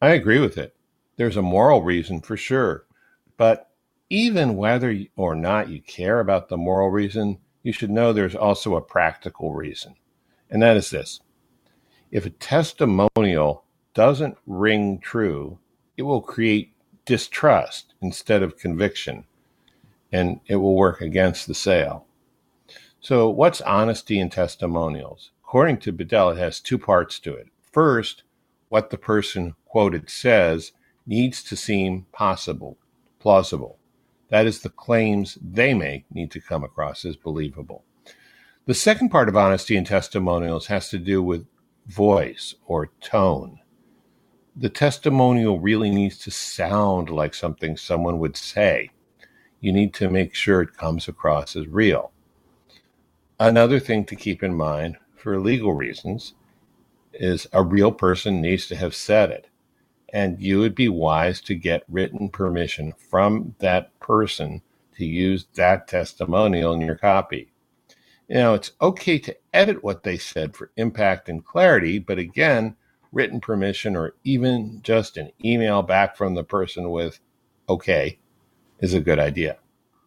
I 0.00 0.10
agree 0.10 0.40
with 0.40 0.56
it. 0.56 0.74
There's 1.16 1.36
a 1.36 1.42
moral 1.42 1.82
reason 1.82 2.22
for 2.22 2.36
sure. 2.36 2.86
But 3.36 3.70
even 4.08 4.56
whether 4.56 4.98
or 5.16 5.34
not 5.34 5.68
you 5.68 5.80
care 5.82 6.20
about 6.20 6.48
the 6.48 6.56
moral 6.56 6.90
reason, 6.90 7.38
you 7.62 7.72
should 7.72 7.90
know 7.90 8.12
there's 8.12 8.34
also 8.34 8.74
a 8.74 8.82
practical 8.82 9.54
reason. 9.54 9.94
And 10.48 10.62
that 10.62 10.76
is 10.76 10.90
this 10.90 11.20
if 12.10 12.26
a 12.26 12.30
testimonial 12.30 13.64
doesn't 13.94 14.36
ring 14.46 14.98
true, 14.98 15.58
it 15.96 16.02
will 16.02 16.20
create 16.20 16.72
distrust 17.04 17.94
instead 18.00 18.42
of 18.42 18.58
conviction, 18.58 19.24
and 20.12 20.40
it 20.46 20.56
will 20.56 20.76
work 20.76 21.00
against 21.00 21.46
the 21.46 21.54
sale. 21.54 22.06
So, 23.00 23.28
what's 23.28 23.60
honesty 23.62 24.18
in 24.18 24.30
testimonials? 24.30 25.30
According 25.44 25.78
to 25.78 25.92
Bedell, 25.92 26.30
it 26.30 26.38
has 26.38 26.60
two 26.60 26.78
parts 26.78 27.18
to 27.20 27.34
it. 27.34 27.48
First, 27.72 28.22
what 28.68 28.90
the 28.90 28.98
person 28.98 29.54
quoted 29.64 30.10
says 30.10 30.72
needs 31.06 31.42
to 31.44 31.56
seem 31.56 32.06
possible, 32.12 32.76
plausible. 33.18 33.78
That 34.28 34.46
is, 34.46 34.60
the 34.60 34.68
claims 34.68 35.38
they 35.42 35.74
make 35.74 36.04
need 36.12 36.30
to 36.32 36.40
come 36.40 36.62
across 36.62 37.04
as 37.04 37.16
believable. 37.16 37.84
The 38.66 38.74
second 38.74 39.08
part 39.08 39.28
of 39.28 39.36
honesty 39.36 39.76
in 39.76 39.84
testimonials 39.84 40.66
has 40.66 40.88
to 40.90 40.98
do 40.98 41.22
with 41.22 41.46
voice 41.90 42.54
or 42.66 42.90
tone. 43.00 43.60
The 44.56 44.70
testimonial 44.70 45.60
really 45.60 45.90
needs 45.90 46.18
to 46.18 46.30
sound 46.30 47.10
like 47.10 47.34
something 47.34 47.76
someone 47.76 48.18
would 48.18 48.36
say. 48.36 48.90
You 49.60 49.72
need 49.72 49.94
to 49.94 50.10
make 50.10 50.34
sure 50.34 50.62
it 50.62 50.76
comes 50.76 51.08
across 51.08 51.56
as 51.56 51.68
real. 51.68 52.12
Another 53.38 53.80
thing 53.80 54.04
to 54.06 54.16
keep 54.16 54.42
in 54.42 54.54
mind 54.54 54.96
for 55.16 55.40
legal 55.40 55.74
reasons 55.74 56.34
is 57.12 57.46
a 57.52 57.62
real 57.62 57.92
person 57.92 58.40
needs 58.40 58.66
to 58.68 58.76
have 58.76 58.94
said 58.94 59.30
it 59.30 59.48
and 60.12 60.40
you 60.40 60.58
would 60.58 60.74
be 60.74 60.88
wise 60.88 61.40
to 61.42 61.54
get 61.54 61.84
written 61.88 62.28
permission 62.28 62.92
from 63.10 63.54
that 63.58 63.98
person 64.00 64.62
to 64.96 65.04
use 65.04 65.46
that 65.54 65.88
testimonial 65.88 66.72
in 66.72 66.80
your 66.80 66.96
copy. 66.96 67.49
You 68.30 68.36
know, 68.36 68.54
it's 68.54 68.70
okay 68.80 69.18
to 69.18 69.36
edit 69.52 69.82
what 69.82 70.04
they 70.04 70.16
said 70.16 70.54
for 70.54 70.70
impact 70.76 71.28
and 71.28 71.44
clarity, 71.44 71.98
but 71.98 72.20
again, 72.20 72.76
written 73.10 73.40
permission 73.40 73.96
or 73.96 74.14
even 74.22 74.78
just 74.84 75.16
an 75.16 75.32
email 75.44 75.82
back 75.82 76.16
from 76.16 76.36
the 76.36 76.44
person 76.44 76.90
with 76.90 77.18
okay 77.68 78.20
is 78.78 78.94
a 78.94 79.00
good 79.00 79.18
idea. 79.18 79.58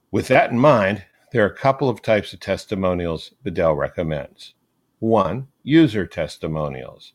With 0.10 0.30
that 0.30 0.52
in 0.52 0.58
mind, 0.58 1.04
there 1.34 1.44
are 1.44 1.50
a 1.50 1.58
couple 1.58 1.90
of 1.90 2.02
types 2.02 2.32
of 2.32 2.40
testimonials 2.40 3.34
Bedell 3.44 3.76
recommends. 3.76 4.54
One, 5.00 5.50
user 5.62 6.08
testimonials. 6.08 7.12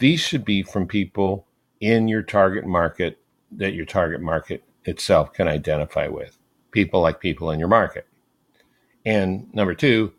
These 0.00 0.18
should 0.18 0.44
be 0.44 0.64
from 0.64 0.88
people 0.88 1.46
in 1.78 2.08
your 2.08 2.22
target 2.22 2.66
market 2.66 3.20
that 3.52 3.74
your 3.74 3.86
target 3.86 4.20
market 4.20 4.64
itself 4.84 5.32
can 5.32 5.46
identify 5.46 6.08
with. 6.08 6.38
People 6.72 7.02
like 7.02 7.20
people 7.20 7.52
in 7.52 7.60
your 7.60 7.68
market. 7.68 8.08
And 9.04 9.46
number 9.54 9.74
two, 9.74 10.12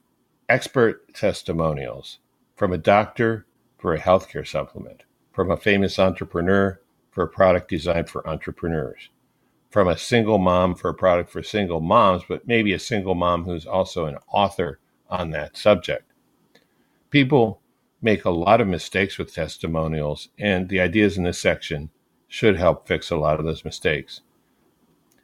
expert 0.52 1.14
testimonials 1.14 2.20
from 2.58 2.74
a 2.74 2.78
doctor 2.78 3.46
for 3.78 3.94
a 3.94 4.00
healthcare 4.00 4.46
supplement, 4.46 5.06
from 5.32 5.50
a 5.50 5.56
famous 5.56 5.98
entrepreneur 5.98 6.78
for 7.10 7.24
a 7.24 7.28
product 7.30 7.70
designed 7.70 8.10
for 8.10 8.28
entrepreneurs, 8.28 9.08
from 9.70 9.88
a 9.88 9.98
single 9.98 10.38
mom 10.38 10.76
for 10.76 10.90
a 10.90 10.94
product 10.94 11.30
for 11.30 11.42
single 11.42 11.80
moms, 11.80 12.24
but 12.28 12.46
maybe 12.46 12.74
a 12.74 12.80
single 12.80 13.16
mom 13.16 13.46
who's 13.46 13.66
also 13.66 14.08
an 14.08 14.18
author 14.28 14.78
on 15.10 15.30
that 15.30 15.56
subject. 15.56 16.12
People 17.12 17.62
make 18.02 18.26
a 18.26 18.30
lot 18.30 18.60
of 18.60 18.68
mistakes 18.68 19.18
with 19.18 19.34
testimonials, 19.34 20.28
and 20.38 20.68
the 20.68 20.82
ideas 20.82 21.18
in 21.18 21.24
this 21.24 21.40
section 21.40 21.90
should 22.28 22.58
help 22.58 22.86
fix 22.86 23.10
a 23.10 23.16
lot 23.16 23.40
of 23.40 23.46
those 23.46 23.64
mistakes. 23.64 24.20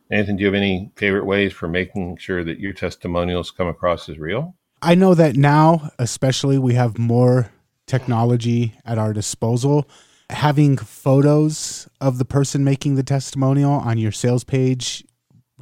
Nathan, 0.10 0.38
do 0.38 0.41
you 0.43 0.48
have 0.48 0.55
any 0.55 0.89
favorite 0.96 1.25
ways 1.25 1.51
for 1.51 1.67
making 1.67 2.15
sure 2.15 2.46
that 2.46 2.62
your 2.62 2.72
testimonials 2.72 3.51
come 3.51 3.67
across 3.67 4.07
as 4.07 4.17
real? 4.17 4.55
I 4.81 4.96
know 4.96 5.15
that 5.15 5.36
now, 5.36 5.91
especially, 5.98 6.57
we 6.57 6.75
have 6.75 6.98
more 6.98 7.51
technology 7.88 8.75
at 8.86 8.98
our 8.98 9.13
disposal. 9.13 9.89
Having 10.29 10.77
photos 10.77 11.88
of 12.00 12.17
the 12.17 12.25
person 12.25 12.63
making 12.63 12.96
the 12.96 13.03
testimonial 13.03 13.72
on 13.72 13.98
your 13.98 14.12
sales 14.12 14.43
page 14.43 15.03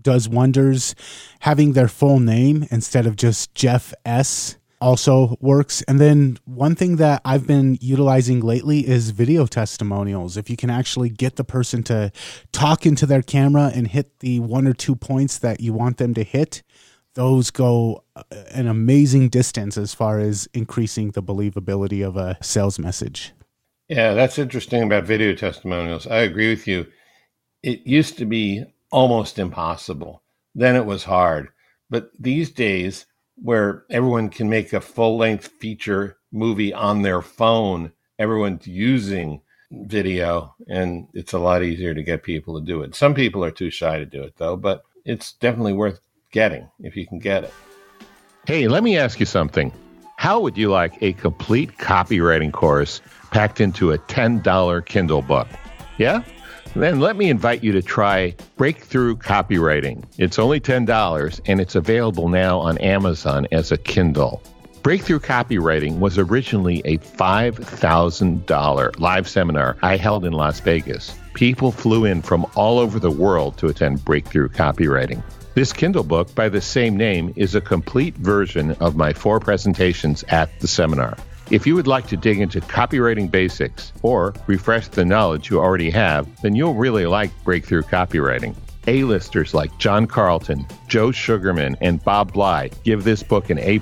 does 0.01 0.27
wonders. 0.27 0.95
Having 1.41 1.73
their 1.73 1.87
full 1.87 2.19
name 2.19 2.65
instead 2.71 3.05
of 3.05 3.15
just 3.15 3.53
Jeff 3.55 3.93
S 4.05 4.57
also 4.81 5.37
works. 5.39 5.81
And 5.83 5.99
then 5.99 6.37
one 6.45 6.75
thing 6.75 6.97
that 6.97 7.21
I've 7.23 7.47
been 7.47 7.77
utilizing 7.81 8.41
lately 8.41 8.87
is 8.87 9.11
video 9.11 9.45
testimonials. 9.45 10.35
If 10.35 10.49
you 10.49 10.57
can 10.57 10.69
actually 10.69 11.09
get 11.09 11.37
the 11.37 11.43
person 11.43 11.83
to 11.83 12.11
talk 12.51 12.85
into 12.85 13.05
their 13.05 13.21
camera 13.21 13.71
and 13.73 13.87
hit 13.87 14.19
the 14.19 14.41
one 14.41 14.67
or 14.67 14.73
two 14.73 14.95
points 14.95 15.39
that 15.39 15.61
you 15.61 15.73
want 15.73 15.97
them 15.97 16.13
to 16.15 16.23
hit, 16.23 16.61
those 17.15 17.51
go 17.51 18.03
uh, 18.15 18.23
an 18.51 18.67
amazing 18.67 19.29
distance 19.29 19.77
as 19.77 19.93
far 19.93 20.19
as 20.19 20.47
increasing 20.53 21.11
the 21.11 21.23
believability 21.23 22.05
of 22.05 22.15
a 22.15 22.37
sales 22.41 22.77
message. 22.77 23.33
Yeah, 23.89 24.13
that's 24.13 24.39
interesting 24.39 24.83
about 24.83 25.03
video 25.03 25.33
testimonials. 25.33 26.07
I 26.07 26.19
agree 26.19 26.49
with 26.49 26.67
you. 26.67 26.87
It 27.63 27.85
used 27.85 28.17
to 28.19 28.25
be 28.25 28.63
almost 28.91 29.39
impossible. 29.39 30.23
Then 30.53 30.75
it 30.75 30.85
was 30.85 31.03
hard. 31.03 31.49
But 31.89 32.09
these 32.19 32.51
days, 32.51 33.05
where 33.35 33.83
everyone 33.89 34.29
can 34.29 34.49
make 34.49 34.73
a 34.73 34.81
full 34.81 35.17
length 35.17 35.47
feature 35.59 36.17
movie 36.31 36.73
on 36.73 37.01
their 37.01 37.21
phone. 37.21 37.91
Everyone's 38.17 38.67
using 38.67 39.41
video, 39.71 40.55
and 40.67 41.07
it's 41.13 41.33
a 41.33 41.39
lot 41.39 41.63
easier 41.63 41.93
to 41.93 42.03
get 42.03 42.23
people 42.23 42.59
to 42.59 42.65
do 42.65 42.81
it. 42.81 42.95
Some 42.95 43.13
people 43.13 43.43
are 43.43 43.51
too 43.51 43.69
shy 43.69 43.97
to 43.97 44.05
do 44.05 44.23
it, 44.23 44.35
though, 44.37 44.55
but 44.55 44.83
it's 45.03 45.33
definitely 45.33 45.73
worth 45.73 45.99
getting 46.35 46.69
if 46.81 46.95
you 46.97 47.07
can 47.07 47.17
get 47.17 47.45
it. 47.45 47.53
Hey, 48.45 48.67
let 48.67 48.83
me 48.83 48.97
ask 48.97 49.21
you 49.21 49.25
something. 49.25 49.71
How 50.17 50.41
would 50.41 50.57
you 50.57 50.69
like 50.69 51.01
a 51.01 51.13
complete 51.13 51.77
copywriting 51.77 52.51
course 52.51 52.99
packed 53.31 53.61
into 53.61 53.93
a 53.93 53.97
$10 53.97 54.85
Kindle 54.85 55.21
book? 55.21 55.47
Yeah? 55.97 56.23
Then 56.75 56.99
let 56.99 57.15
me 57.15 57.29
invite 57.29 57.63
you 57.63 57.71
to 57.71 57.81
try 57.81 58.35
Breakthrough 58.57 59.15
Copywriting. 59.15 60.03
It's 60.17 60.37
only 60.37 60.59
$10 60.59 61.39
and 61.45 61.61
it's 61.61 61.75
available 61.75 62.27
now 62.27 62.59
on 62.59 62.77
Amazon 62.79 63.47
as 63.53 63.71
a 63.71 63.77
Kindle. 63.77 64.43
Breakthrough 64.83 65.19
Copywriting 65.19 65.99
was 65.99 66.17
originally 66.17 66.81
a 66.83 66.97
$5,000 66.97 68.99
live 68.99 69.29
seminar 69.29 69.77
I 69.81 69.95
held 69.95 70.25
in 70.25 70.33
Las 70.33 70.59
Vegas. 70.59 71.17
People 71.33 71.71
flew 71.71 72.03
in 72.03 72.21
from 72.21 72.45
all 72.55 72.77
over 72.77 72.99
the 72.99 73.09
world 73.09 73.57
to 73.59 73.67
attend 73.67 74.03
Breakthrough 74.03 74.49
Copywriting. 74.49 75.23
This 75.55 75.71
Kindle 75.71 76.03
book, 76.03 76.35
by 76.35 76.49
the 76.49 76.59
same 76.59 76.97
name, 76.97 77.31
is 77.37 77.55
a 77.55 77.61
complete 77.61 78.13
version 78.15 78.71
of 78.81 78.97
my 78.97 79.13
four 79.13 79.39
presentations 79.39 80.21
at 80.27 80.59
the 80.59 80.67
seminar. 80.67 81.15
If 81.49 81.65
you 81.65 81.75
would 81.75 81.87
like 81.87 82.07
to 82.07 82.17
dig 82.17 82.41
into 82.41 82.59
copywriting 82.59 83.31
basics 83.31 83.93
or 84.01 84.33
refresh 84.47 84.89
the 84.89 85.05
knowledge 85.05 85.49
you 85.49 85.61
already 85.61 85.89
have, 85.91 86.27
then 86.41 86.55
you'll 86.55 86.73
really 86.73 87.05
like 87.05 87.31
Breakthrough 87.45 87.83
Copywriting. 87.83 88.53
A-listers 88.87 89.53
like 89.53 89.77
John 89.77 90.07
Carlton, 90.07 90.67
Joe 90.89 91.13
Sugarman, 91.13 91.77
and 91.79 92.03
Bob 92.03 92.33
Bly 92.33 92.69
give 92.83 93.05
this 93.05 93.23
book 93.23 93.49
an 93.49 93.57
A+, 93.59 93.79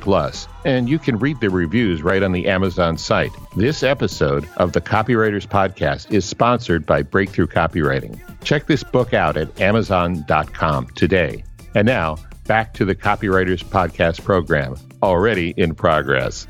and 0.66 0.88
you 0.88 1.00
can 1.00 1.18
read 1.18 1.40
the 1.40 1.50
reviews 1.50 2.04
right 2.04 2.22
on 2.22 2.34
the 2.34 2.50
Amazon 2.50 3.00
site. 3.00 3.32
This 3.58 3.82
episode 3.82 4.48
of 4.58 4.74
the 4.74 4.82
Copywriters 4.82 5.48
Podcast 5.48 6.12
is 6.12 6.24
sponsored 6.24 6.86
by 6.86 7.02
Breakthrough 7.02 7.48
Copywriting. 7.48 8.20
Check 8.44 8.68
this 8.68 8.84
book 8.84 9.16
out 9.16 9.38
at 9.38 9.60
amazon.com 9.60 10.88
today. 10.90 11.44
And 11.76 11.86
now, 11.86 12.18
back 12.46 12.74
to 12.76 12.86
the 12.86 12.96
Copywriters 12.96 13.64
Podcast 13.64 14.24
program, 14.24 14.76
already 15.02 15.54
in 15.58 15.74
progress. 15.74 16.46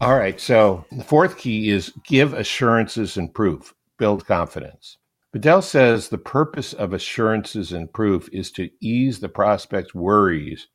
All 0.00 0.16
right. 0.16 0.40
So 0.40 0.84
the 0.92 1.04
fourth 1.04 1.38
key 1.38 1.70
is 1.70 1.92
give 2.04 2.34
assurances 2.34 3.16
and 3.16 3.32
proof, 3.32 3.74
build 3.98 4.26
confidence. 4.26 4.98
Bedell 5.32 5.62
says 5.62 6.08
the 6.08 6.18
purpose 6.18 6.72
of 6.72 6.92
assurances 6.92 7.72
and 7.72 7.92
proof 7.92 8.28
is 8.32 8.50
to 8.52 8.70
ease 8.80 9.20
the 9.20 9.28
prospect's 9.28 9.94
worries 9.94 10.68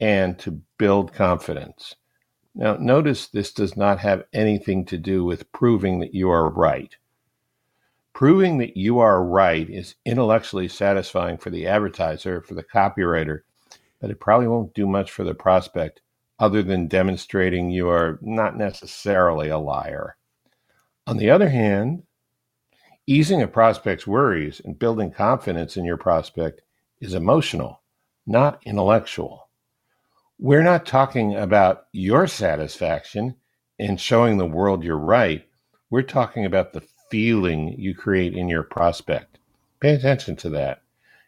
and 0.00 0.38
to 0.38 0.62
build 0.78 1.12
confidence. 1.12 1.94
Now, 2.54 2.76
notice 2.76 3.28
this 3.28 3.52
does 3.52 3.76
not 3.76 3.98
have 4.00 4.24
anything 4.32 4.84
to 4.86 4.98
do 4.98 5.24
with 5.24 5.50
proving 5.52 6.00
that 6.00 6.14
you 6.14 6.30
are 6.30 6.50
right. 6.50 6.94
Proving 8.14 8.58
that 8.58 8.76
you 8.76 8.98
are 8.98 9.24
right 9.24 9.68
is 9.68 9.94
intellectually 10.04 10.68
satisfying 10.68 11.38
for 11.38 11.50
the 11.50 11.66
advertiser, 11.66 12.42
for 12.42 12.54
the 12.54 12.62
copywriter, 12.62 13.40
but 14.00 14.10
it 14.10 14.20
probably 14.20 14.48
won't 14.48 14.74
do 14.74 14.86
much 14.86 15.10
for 15.10 15.24
the 15.24 15.34
prospect 15.34 16.02
other 16.38 16.62
than 16.62 16.88
demonstrating 16.88 17.70
you 17.70 17.88
are 17.88 18.18
not 18.20 18.56
necessarily 18.56 19.48
a 19.48 19.58
liar. 19.58 20.16
On 21.06 21.16
the 21.16 21.30
other 21.30 21.48
hand, 21.48 22.02
easing 23.06 23.42
a 23.42 23.48
prospect's 23.48 24.06
worries 24.06 24.60
and 24.64 24.78
building 24.78 25.10
confidence 25.10 25.76
in 25.76 25.84
your 25.84 25.96
prospect 25.96 26.60
is 27.00 27.14
emotional, 27.14 27.80
not 28.26 28.60
intellectual. 28.64 29.48
We're 30.38 30.62
not 30.62 30.84
talking 30.84 31.34
about 31.36 31.86
your 31.92 32.26
satisfaction 32.26 33.36
in 33.78 33.96
showing 33.96 34.36
the 34.36 34.46
world 34.46 34.84
you're 34.84 34.98
right. 34.98 35.46
We're 35.90 36.02
talking 36.02 36.44
about 36.44 36.72
the 36.72 36.82
feeling 37.12 37.78
you 37.78 37.94
create 37.94 38.32
in 38.32 38.48
your 38.48 38.62
prospect. 38.62 39.38
Pay 39.80 39.94
attention 39.94 40.34
to 40.34 40.48
that. 40.48 40.80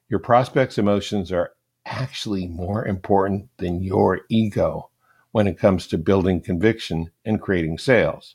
Your 0.08 0.18
prospect's 0.18 0.78
emotions 0.78 1.30
are 1.30 1.52
actually 1.84 2.46
more 2.48 2.86
important 2.86 3.50
than 3.58 3.82
your 3.82 4.22
ego 4.30 4.88
when 5.32 5.46
it 5.46 5.58
comes 5.58 5.86
to 5.86 5.98
building 5.98 6.40
conviction 6.40 7.10
and 7.26 7.38
creating 7.38 7.76
sales. 7.76 8.34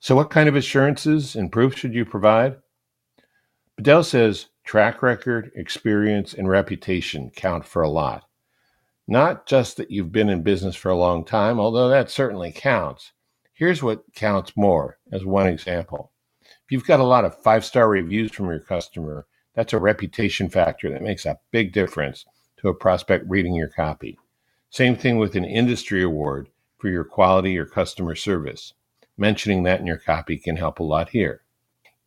So, 0.00 0.16
what 0.16 0.30
kind 0.30 0.48
of 0.48 0.56
assurances 0.56 1.36
and 1.36 1.52
proof 1.52 1.78
should 1.78 1.94
you 1.94 2.04
provide? 2.04 2.56
Bedell 3.76 4.02
says 4.02 4.46
track 4.64 5.02
record, 5.02 5.52
experience, 5.54 6.34
and 6.34 6.48
reputation 6.48 7.30
count 7.36 7.64
for 7.64 7.82
a 7.82 7.88
lot. 7.88 8.24
Not 9.06 9.46
just 9.46 9.76
that 9.76 9.92
you've 9.92 10.10
been 10.10 10.28
in 10.28 10.42
business 10.42 10.74
for 10.74 10.90
a 10.90 10.98
long 10.98 11.24
time, 11.24 11.60
although 11.60 11.88
that 11.90 12.10
certainly 12.10 12.50
counts. 12.50 13.12
Here's 13.54 13.84
what 13.84 14.12
counts 14.16 14.56
more 14.56 14.98
as 15.12 15.24
one 15.24 15.46
example. 15.46 16.10
If 16.66 16.72
you've 16.72 16.84
got 16.84 16.98
a 16.98 17.04
lot 17.04 17.24
of 17.24 17.40
five 17.44 17.64
star 17.64 17.88
reviews 17.88 18.32
from 18.32 18.46
your 18.46 18.58
customer, 18.58 19.28
that's 19.54 19.72
a 19.72 19.78
reputation 19.78 20.48
factor 20.48 20.90
that 20.90 21.00
makes 21.00 21.24
a 21.24 21.38
big 21.52 21.72
difference 21.72 22.26
to 22.56 22.68
a 22.68 22.74
prospect 22.74 23.24
reading 23.28 23.54
your 23.54 23.68
copy. 23.68 24.18
Same 24.70 24.96
thing 24.96 25.18
with 25.18 25.36
an 25.36 25.44
industry 25.44 26.02
award 26.02 26.48
for 26.78 26.88
your 26.88 27.04
quality 27.04 27.56
or 27.56 27.66
customer 27.66 28.16
service. 28.16 28.74
Mentioning 29.16 29.62
that 29.62 29.78
in 29.78 29.86
your 29.86 29.96
copy 29.96 30.36
can 30.36 30.56
help 30.56 30.80
a 30.80 30.82
lot 30.82 31.10
here. 31.10 31.42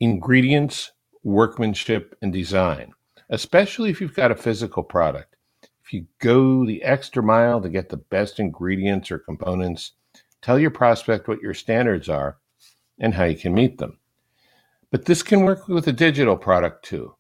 Ingredients, 0.01 0.92
workmanship, 1.24 2.18
and 2.22 2.34
design, 2.34 2.92
especially 3.30 3.89
if 3.89 4.01
you've 4.01 4.13
got 4.13 4.30
a 4.30 4.36
physical 4.36 4.84
product. 4.84 5.38
If 5.86 5.94
you 5.94 6.06
go 6.20 6.66
the 6.66 6.84
extra 6.84 7.24
mile 7.24 7.62
to 7.62 7.70
get 7.70 7.88
the 7.88 7.96
best 7.96 8.42
ingredients 8.42 9.10
or 9.10 9.20
components, 9.20 9.94
tell 10.42 10.60
your 10.60 10.72
prospect 10.72 11.30
what 11.30 11.42
your 11.42 11.54
standards 11.54 12.10
are 12.10 12.39
and 13.00 13.13
how 13.13 13.24
you 13.24 13.38
can 13.38 13.54
meet 13.54 13.78
them. 13.78 13.99
But 14.91 15.05
this 15.05 15.22
can 15.22 15.41
work 15.41 15.67
with 15.67 15.88
a 15.88 15.93
digital 15.93 16.36
product 16.36 16.84
too. 16.84 17.15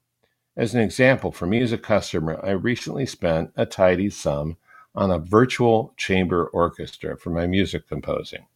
As 0.57 0.73
an 0.73 0.81
example, 0.81 1.31
for 1.31 1.45
me 1.45 1.61
as 1.61 1.71
a 1.71 1.77
customer, 1.77 2.39
I 2.43 2.51
recently 2.51 3.05
spent 3.05 3.51
a 3.55 3.65
tidy 3.65 4.09
sum 4.09 4.57
on 4.95 5.11
a 5.11 5.19
virtual 5.19 5.93
chamber 5.95 6.47
orchestra 6.47 7.15
for 7.15 7.29
my 7.29 7.45
music 7.45 7.87
composing. 7.87 8.47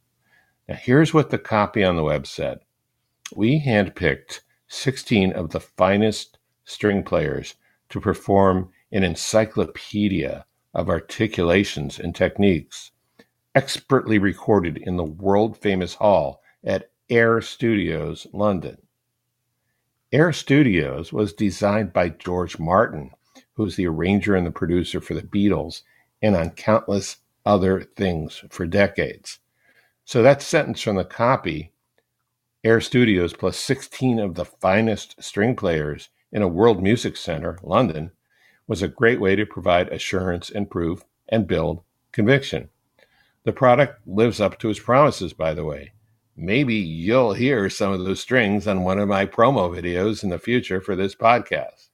Now, 0.68 0.76
here's 0.76 1.14
what 1.14 1.30
the 1.30 1.38
copy 1.38 1.84
on 1.84 1.96
the 1.96 2.04
web 2.04 2.26
said 2.26 2.60
We 3.36 3.62
handpicked 3.62 4.42
16 4.68 5.34
of 5.34 5.52
the 5.52 5.60
finest 5.60 6.40
string 6.66 7.04
players 7.04 7.56
to 7.90 8.02
perform 8.02 8.72
an 8.92 9.04
encyclopedia 9.04 10.46
of 10.74 10.90
articulations 10.90 12.00
and 12.00 12.16
techniques, 12.16 12.92
expertly 13.54 14.18
recorded 14.18 14.78
in 14.78 14.98
the 14.98 15.04
world 15.04 15.56
famous 15.56 15.94
hall 15.94 16.42
at 16.64 16.90
Air 17.10 17.42
Studios, 17.42 18.26
London. 18.34 18.83
Air 20.14 20.32
Studios 20.32 21.12
was 21.12 21.34
designed 21.34 21.92
by 21.92 22.10
George 22.10 22.60
Martin, 22.60 23.10
who 23.54 23.64
was 23.64 23.78
the 23.78 23.88
arranger 23.88 24.36
and 24.36 24.46
the 24.46 24.52
producer 24.52 25.02
for 25.02 25.16
the 25.16 25.24
Beatles 25.24 25.82
and 26.22 26.36
on 26.36 26.52
countless 26.52 27.18
other 27.48 27.82
things 27.82 28.44
for 28.52 28.68
decades. 28.68 29.40
So 30.06 30.22
that 30.22 30.44
sentence 30.44 30.82
from 30.82 30.98
the 30.98 31.04
copy 31.04 31.72
Air 32.64 32.80
Studios 32.80 33.34
plus 33.34 33.58
16 33.58 34.20
of 34.20 34.36
the 34.36 34.46
finest 34.46 35.16
string 35.22 35.56
players 35.56 36.10
in 36.32 36.44
a 36.44 36.48
World 36.48 36.84
Music 36.84 37.18
Center, 37.18 37.58
London, 37.64 38.12
was 38.68 38.84
a 38.84 38.88
great 38.88 39.20
way 39.20 39.36
to 39.36 39.48
provide 39.48 39.90
assurance 39.90 40.52
and 40.52 40.70
proof 40.70 41.04
and 41.28 41.48
build 41.48 41.82
conviction. 42.12 42.70
The 43.46 43.52
product 43.52 44.08
lives 44.08 44.40
up 44.40 44.60
to 44.60 44.70
its 44.70 44.80
promises, 44.80 45.34
by 45.34 45.56
the 45.56 45.66
way. 45.66 45.94
Maybe 46.36 46.76
you'll 46.76 47.34
hear 47.34 47.70
some 47.70 47.92
of 47.92 48.04
those 48.04 48.20
strings 48.20 48.68
on 48.68 48.84
one 48.84 49.00
of 49.00 49.08
my 49.08 49.26
promo 49.26 49.70
videos 49.70 50.24
in 50.24 50.30
the 50.30 50.40
future 50.40 50.82
for 50.82 50.96
this 50.96 51.16
podcast. 51.16 51.90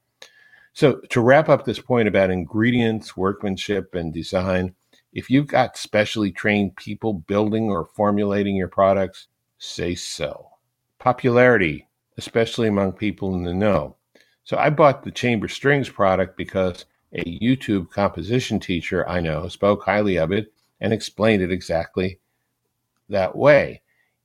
So, 0.74 1.02
to 1.10 1.20
wrap 1.20 1.50
up 1.50 1.66
this 1.66 1.80
point 1.80 2.08
about 2.08 2.30
ingredients, 2.30 3.18
workmanship, 3.18 3.96
and 3.96 4.14
design, 4.14 4.76
if 5.12 5.30
you've 5.30 5.48
got 5.48 5.76
specially 5.76 6.32
trained 6.32 6.78
people 6.78 7.14
building 7.14 7.70
or 7.70 7.84
formulating 7.84 8.56
your 8.56 8.68
products, 8.68 9.28
say 9.58 9.96
so. 9.96 10.50
Popularity, 11.00 11.88
especially 12.18 12.68
among 12.68 12.94
people 12.94 13.36
in 13.36 13.44
the 13.44 13.54
know. 13.54 13.98
So 14.46 14.58
I 14.58 14.70
bought 14.70 15.04
the 15.04 15.12
Chamber 15.12 15.48
Strings 15.48 15.90
product 15.90 16.38
because 16.38 16.86
a 17.12 17.40
YouTube 17.40 17.90
composition 17.90 18.60
teacher 18.60 19.08
I 19.08 19.20
know 19.20 19.48
spoke 19.48 19.84
highly 19.84 20.18
of 20.18 20.32
it 20.32 20.54
and 20.80 20.94
explained 20.94 21.42
it 21.42 21.52
exactly 21.52 22.20
that 23.10 23.36
way. 23.36 23.82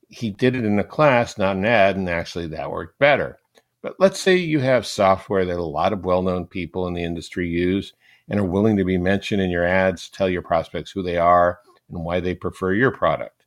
He 0.08 0.30
did 0.30 0.54
it 0.54 0.64
in 0.64 0.78
a 0.78 0.84
class, 0.84 1.38
not 1.38 1.56
an 1.56 1.64
ad, 1.64 1.96
and 1.96 2.08
actually 2.08 2.46
that 2.48 2.70
worked 2.70 2.98
better. 2.98 3.38
But 3.82 3.96
let's 3.98 4.20
say 4.20 4.36
you 4.36 4.60
have 4.60 4.86
software 4.86 5.44
that 5.44 5.58
a 5.58 5.62
lot 5.62 5.92
of 5.92 6.04
well 6.04 6.22
known 6.22 6.46
people 6.46 6.86
in 6.86 6.94
the 6.94 7.04
industry 7.04 7.48
use 7.48 7.92
and 8.28 8.40
are 8.40 8.44
willing 8.44 8.76
to 8.76 8.84
be 8.84 8.96
mentioned 8.96 9.42
in 9.42 9.50
your 9.50 9.66
ads, 9.66 10.08
tell 10.08 10.28
your 10.28 10.42
prospects 10.42 10.90
who 10.90 11.02
they 11.02 11.18
are 11.18 11.60
and 11.88 12.04
why 12.04 12.20
they 12.20 12.34
prefer 12.34 12.72
your 12.72 12.90
product. 12.90 13.44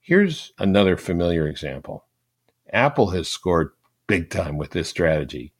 Here's 0.00 0.52
another 0.58 0.96
familiar 0.96 1.46
example 1.46 2.04
Apple 2.72 3.10
has 3.10 3.28
scored 3.28 3.72
big 4.06 4.30
time 4.30 4.56
with 4.56 4.70
this 4.70 4.88
strategy 4.88 5.54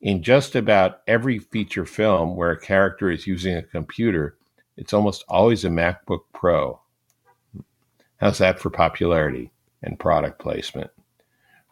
in 0.00 0.22
just 0.22 0.54
about 0.54 1.00
every 1.06 1.38
feature 1.38 1.84
film 1.84 2.36
where 2.36 2.50
a 2.50 2.60
character 2.60 3.10
is 3.10 3.26
using 3.26 3.56
a 3.56 3.62
computer, 3.62 4.36
it's 4.76 4.92
almost 4.92 5.24
always 5.28 5.64
a 5.64 5.68
MacBook 5.68 6.20
Pro. 6.32 6.80
How's 8.18 8.38
that 8.38 8.58
for 8.58 8.70
popularity 8.70 9.52
and 9.82 9.98
product 9.98 10.40
placement? 10.40 10.90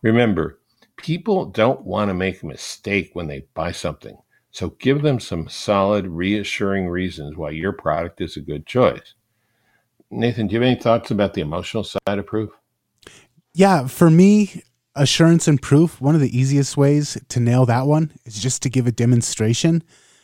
Remember, 0.03 0.61
people 0.97 1.47
don't 1.47 1.83
want 1.83 2.09
to 2.09 2.15
make 2.15 2.43
a 2.43 2.47
mistake 2.47 3.11
when 3.15 3.27
they 3.27 3.47
buy 3.55 3.73
something, 3.73 4.17
so 4.53 4.71
give 4.79 5.03
them 5.03 5.19
some 5.19 5.49
solid, 5.49 6.07
reassuring 6.07 6.89
reasons 6.89 7.37
why 7.37 7.51
your 7.51 7.73
product 7.73 8.21
is 8.21 8.37
a 8.37 8.41
good 8.41 8.65
choice. 8.65 9.15
Nathan, 10.11 10.47
do 10.47 10.55
you 10.55 10.61
have 10.61 10.67
any 10.67 10.81
thoughts 10.81 11.11
about 11.11 11.35
the 11.35 11.41
emotional 11.41 11.83
side 11.83 12.01
of 12.19 12.27
proof? 12.27 12.51
Yeah, 13.53 13.89
for 13.89 14.09
me, 14.09 14.63
assurance 14.95 15.49
and 15.49 15.61
proof, 15.61 16.01
one 16.01 16.15
of 16.15 16.21
the 16.21 16.39
easiest 16.39 16.77
ways 16.77 17.19
to 17.29 17.41
nail 17.41 17.67
that 17.67 17.87
one 17.87 18.13
is 18.25 18.41
just 18.41 18.63
to 18.63 18.71
give 18.71 18.87
a 18.87 18.93
demonstration. 18.93 19.83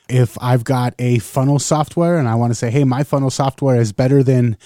If 0.08 0.36
I've 0.40 0.64
got 0.64 0.94
a 0.98 1.18
funnel 1.18 1.58
software 1.58 2.18
and 2.18 2.28
I 2.28 2.36
want 2.36 2.52
to 2.52 2.54
say, 2.54 2.70
hey, 2.70 2.84
my 2.84 3.02
funnel 3.02 3.30
software 3.30 3.80
is 3.80 3.92
better 3.92 4.22
than 4.22 4.56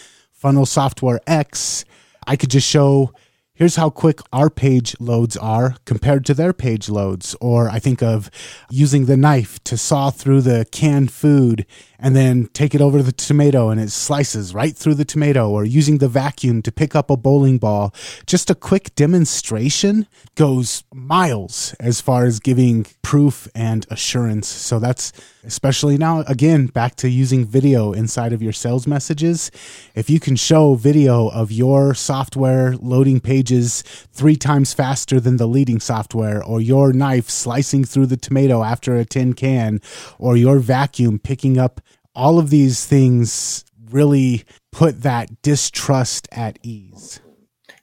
funnel 0.46 0.64
software 0.64 1.18
X, 1.26 1.84
I 2.24 2.36
could 2.36 2.50
just 2.50 2.68
show 2.68 3.12
here's 3.52 3.74
how 3.74 3.90
quick 3.90 4.20
our 4.32 4.48
page 4.48 4.94
loads 5.00 5.36
are 5.36 5.74
compared 5.86 6.24
to 6.24 6.34
their 6.34 6.52
page 6.52 6.88
loads. 6.88 7.34
Or 7.40 7.68
I 7.68 7.80
think 7.80 8.00
of 8.00 8.30
using 8.70 9.06
the 9.06 9.16
knife 9.16 9.58
to 9.64 9.76
saw 9.76 10.10
through 10.10 10.42
the 10.42 10.64
canned 10.70 11.10
food 11.10 11.66
and 11.98 12.14
then 12.14 12.46
take 12.52 12.74
it 12.74 12.80
over 12.80 13.02
the 13.02 13.12
tomato 13.12 13.70
and 13.70 13.80
it 13.80 13.90
slices 13.90 14.54
right 14.54 14.76
through 14.76 14.94
the 14.94 15.04
tomato 15.04 15.50
or 15.50 15.64
using 15.64 15.98
the 15.98 16.08
vacuum 16.08 16.62
to 16.62 16.72
pick 16.72 16.94
up 16.94 17.10
a 17.10 17.16
bowling 17.16 17.58
ball. 17.58 17.94
Just 18.26 18.50
a 18.50 18.54
quick 18.54 18.94
demonstration 18.94 20.06
goes 20.34 20.84
miles 20.92 21.74
as 21.80 22.00
far 22.00 22.24
as 22.24 22.40
giving 22.40 22.86
proof 23.02 23.48
and 23.54 23.86
assurance. 23.90 24.48
So 24.48 24.78
that's 24.78 25.12
especially 25.44 25.96
now, 25.96 26.20
again, 26.22 26.66
back 26.66 26.96
to 26.96 27.08
using 27.08 27.46
video 27.46 27.92
inside 27.92 28.32
of 28.32 28.42
your 28.42 28.52
sales 28.52 28.86
messages. 28.86 29.50
If 29.94 30.10
you 30.10 30.18
can 30.18 30.36
show 30.36 30.74
video 30.74 31.28
of 31.28 31.52
your 31.52 31.94
software 31.94 32.76
loading 32.76 33.20
pages 33.20 33.82
three 34.12 34.36
times 34.36 34.74
faster 34.74 35.20
than 35.20 35.36
the 35.36 35.46
leading 35.46 35.80
software, 35.80 36.42
or 36.42 36.60
your 36.60 36.92
knife 36.92 37.30
slicing 37.30 37.84
through 37.84 38.06
the 38.06 38.16
tomato 38.16 38.62
after 38.62 38.96
a 38.96 39.04
tin 39.04 39.34
can, 39.34 39.80
or 40.18 40.36
your 40.36 40.58
vacuum 40.58 41.18
picking 41.18 41.58
up 41.58 41.80
all 42.16 42.38
of 42.38 42.50
these 42.50 42.86
things 42.86 43.64
really 43.90 44.44
put 44.72 45.02
that 45.02 45.42
distrust 45.42 46.26
at 46.32 46.58
ease. 46.62 47.20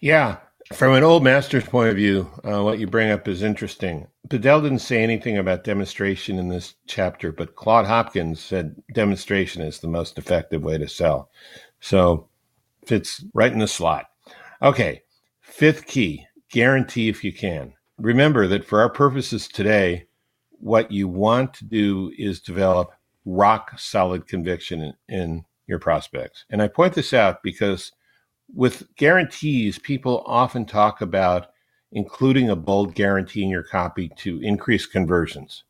Yeah. 0.02 0.38
From 0.74 0.93
an 0.93 1.04
old 1.04 1.24
master's 1.24 1.65
point 1.65 1.89
of 1.89 1.96
view, 1.96 2.30
uh, 2.43 2.63
what 2.63 2.80
you 2.80 2.88
bring 2.88 3.12
up 3.12 3.28
is 3.28 3.43
interesting. 3.43 4.08
Bedell 4.28 4.62
didn't 4.62 4.80
say 4.80 5.04
anything 5.04 5.38
about 5.38 5.63
demonstration 5.63 6.39
in 6.39 6.48
this 6.48 6.74
chapter, 6.88 7.32
but 7.32 7.56
Claude 7.56 7.86
Hopkins 7.86 8.39
said 8.39 8.76
demonstration 8.93 9.62
is 9.62 9.80
the 9.80 9.88
most 9.88 10.17
effective 10.17 10.63
way 10.63 10.80
to 10.80 10.88
sell. 10.88 11.30
So 11.80 12.28
fits 12.86 13.24
right 13.34 13.52
in 13.52 13.60
the 13.60 13.67
slot. 13.67 14.08
Okay, 14.62 15.04
fifth 15.41 15.86
key 15.86 16.26
guarantee 16.50 17.08
if 17.08 17.24
you 17.24 17.34
can. 17.34 17.74
Remember 18.00 18.48
that 18.48 18.65
for 18.65 18.82
our 18.82 18.89
purposes 18.89 19.48
today, 19.48 20.08
what 20.52 20.91
you 20.91 21.08
want 21.08 21.54
to 21.56 21.65
do 21.65 22.12
is 22.17 22.39
develop 22.39 22.93
rock 23.26 23.78
solid 23.80 24.28
conviction 24.28 24.82
in, 24.82 24.94
in 25.08 25.46
your 25.68 25.80
prospects. 25.80 26.46
And 26.50 26.62
I 26.62 26.68
point 26.68 26.94
this 26.94 27.14
out 27.14 27.44
because 27.44 27.92
with 28.54 28.94
guarantees, 28.96 29.80
people 29.80 30.24
often 30.26 30.66
talk 30.66 31.02
about 31.02 31.48
including 31.92 32.50
a 32.50 32.56
bold 32.56 32.96
guarantee 32.96 33.44
in 33.44 33.50
your 33.50 33.64
copy 33.64 34.10
to 34.18 34.42
increase 34.42 34.86
conversions. 34.86 35.64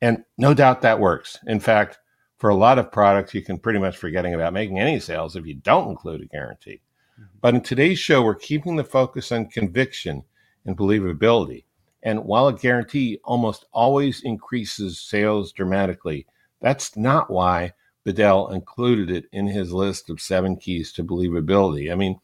And 0.00 0.24
no 0.36 0.54
doubt 0.54 0.82
that 0.82 1.00
works. 1.00 1.38
In 1.46 1.60
fact, 1.60 1.98
for 2.36 2.50
a 2.50 2.54
lot 2.54 2.78
of 2.78 2.92
products, 2.92 3.32
you 3.32 3.42
can 3.42 3.58
pretty 3.58 3.78
much 3.78 3.96
forgetting 3.96 4.34
about 4.34 4.52
making 4.52 4.78
any 4.78 5.00
sales 5.00 5.36
if 5.36 5.46
you 5.46 5.54
don't 5.54 5.88
include 5.88 6.20
a 6.20 6.26
guarantee. 6.26 6.82
Mm-hmm. 7.18 7.38
But 7.40 7.54
in 7.54 7.60
today's 7.62 7.98
show, 7.98 8.22
we're 8.22 8.34
keeping 8.34 8.76
the 8.76 8.84
focus 8.84 9.32
on 9.32 9.46
conviction 9.46 10.22
and 10.66 10.76
believability. 10.76 11.64
And 12.02 12.24
while 12.24 12.48
a 12.48 12.52
guarantee 12.52 13.18
almost 13.24 13.64
always 13.72 14.22
increases 14.22 15.00
sales 15.00 15.52
dramatically, 15.52 16.26
that's 16.64 16.96
not 16.96 17.30
why 17.30 17.74
Bedell 18.06 18.48
included 18.48 19.10
it 19.10 19.26
in 19.32 19.46
his 19.46 19.70
list 19.70 20.08
of 20.08 20.18
seven 20.18 20.56
keys 20.56 20.94
to 20.94 21.04
believability. 21.04 21.92
I 21.92 21.94
mean, 21.94 22.18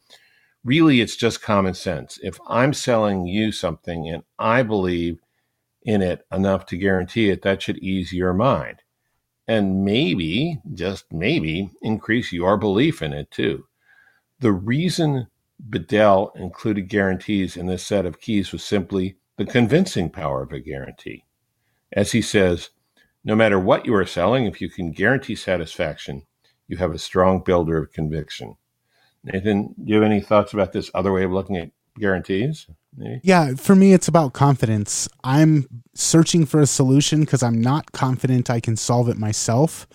really, 0.63 0.99
it's 0.99 1.15
just 1.15 1.43
common 1.43 1.75
sense. 1.75 2.17
If 2.23 2.39
I'm 2.47 2.73
selling 2.73 3.27
you 3.27 3.51
something 3.51 4.09
and 4.09 4.23
I 4.39 4.63
believe 4.63 5.19
in 5.83 6.01
it 6.01 6.25
enough 6.31 6.65
to 6.67 6.77
guarantee 6.77 7.29
it, 7.29 7.43
that 7.43 7.61
should 7.61 7.77
ease 7.77 8.13
your 8.13 8.33
mind. 8.33 8.81
And 9.47 9.85
maybe, 9.85 10.59
just 10.73 11.05
maybe, 11.13 11.69
increase 11.83 12.31
your 12.31 12.57
belief 12.57 13.03
in 13.03 13.13
it 13.13 13.29
too. 13.29 13.65
The 14.39 14.51
reason 14.51 15.27
Bedell 15.59 16.31
included 16.35 16.89
guarantees 16.89 17.55
in 17.55 17.67
this 17.67 17.85
set 17.85 18.07
of 18.07 18.19
keys 18.19 18.51
was 18.51 18.63
simply 18.63 19.17
the 19.37 19.45
convincing 19.45 20.09
power 20.09 20.41
of 20.41 20.51
a 20.51 20.59
guarantee. 20.59 21.25
As 21.91 22.11
he 22.11 22.23
says, 22.23 22.71
no 23.23 23.35
matter 23.35 23.59
what 23.59 23.85
you 23.85 23.93
are 23.95 24.05
selling, 24.05 24.45
if 24.45 24.61
you 24.61 24.69
can 24.69 24.91
guarantee 24.91 25.35
satisfaction, 25.35 26.23
you 26.67 26.77
have 26.77 26.91
a 26.91 26.99
strong 26.99 27.43
builder 27.43 27.77
of 27.77 27.91
conviction. 27.91 28.55
Nathan, 29.23 29.75
do 29.77 29.93
you 29.93 29.95
have 29.95 30.03
any 30.03 30.21
thoughts 30.21 30.53
about 30.53 30.73
this 30.73 30.89
other 30.95 31.11
way 31.11 31.23
of 31.23 31.31
looking 31.31 31.57
at 31.57 31.71
guarantees? 31.99 32.67
Maybe? 32.95 33.21
Yeah, 33.23 33.53
for 33.55 33.75
me, 33.75 33.93
it's 33.93 34.07
about 34.07 34.33
confidence. 34.33 35.07
I'm 35.23 35.67
searching 35.93 36.45
for 36.45 36.59
a 36.59 36.67
solution 36.67 37.21
because 37.21 37.43
I'm 37.43 37.61
not 37.61 37.91
confident 37.91 38.49
I 38.49 38.59
can 38.59 38.75
solve 38.75 39.09
it 39.09 39.17
myself. 39.17 39.87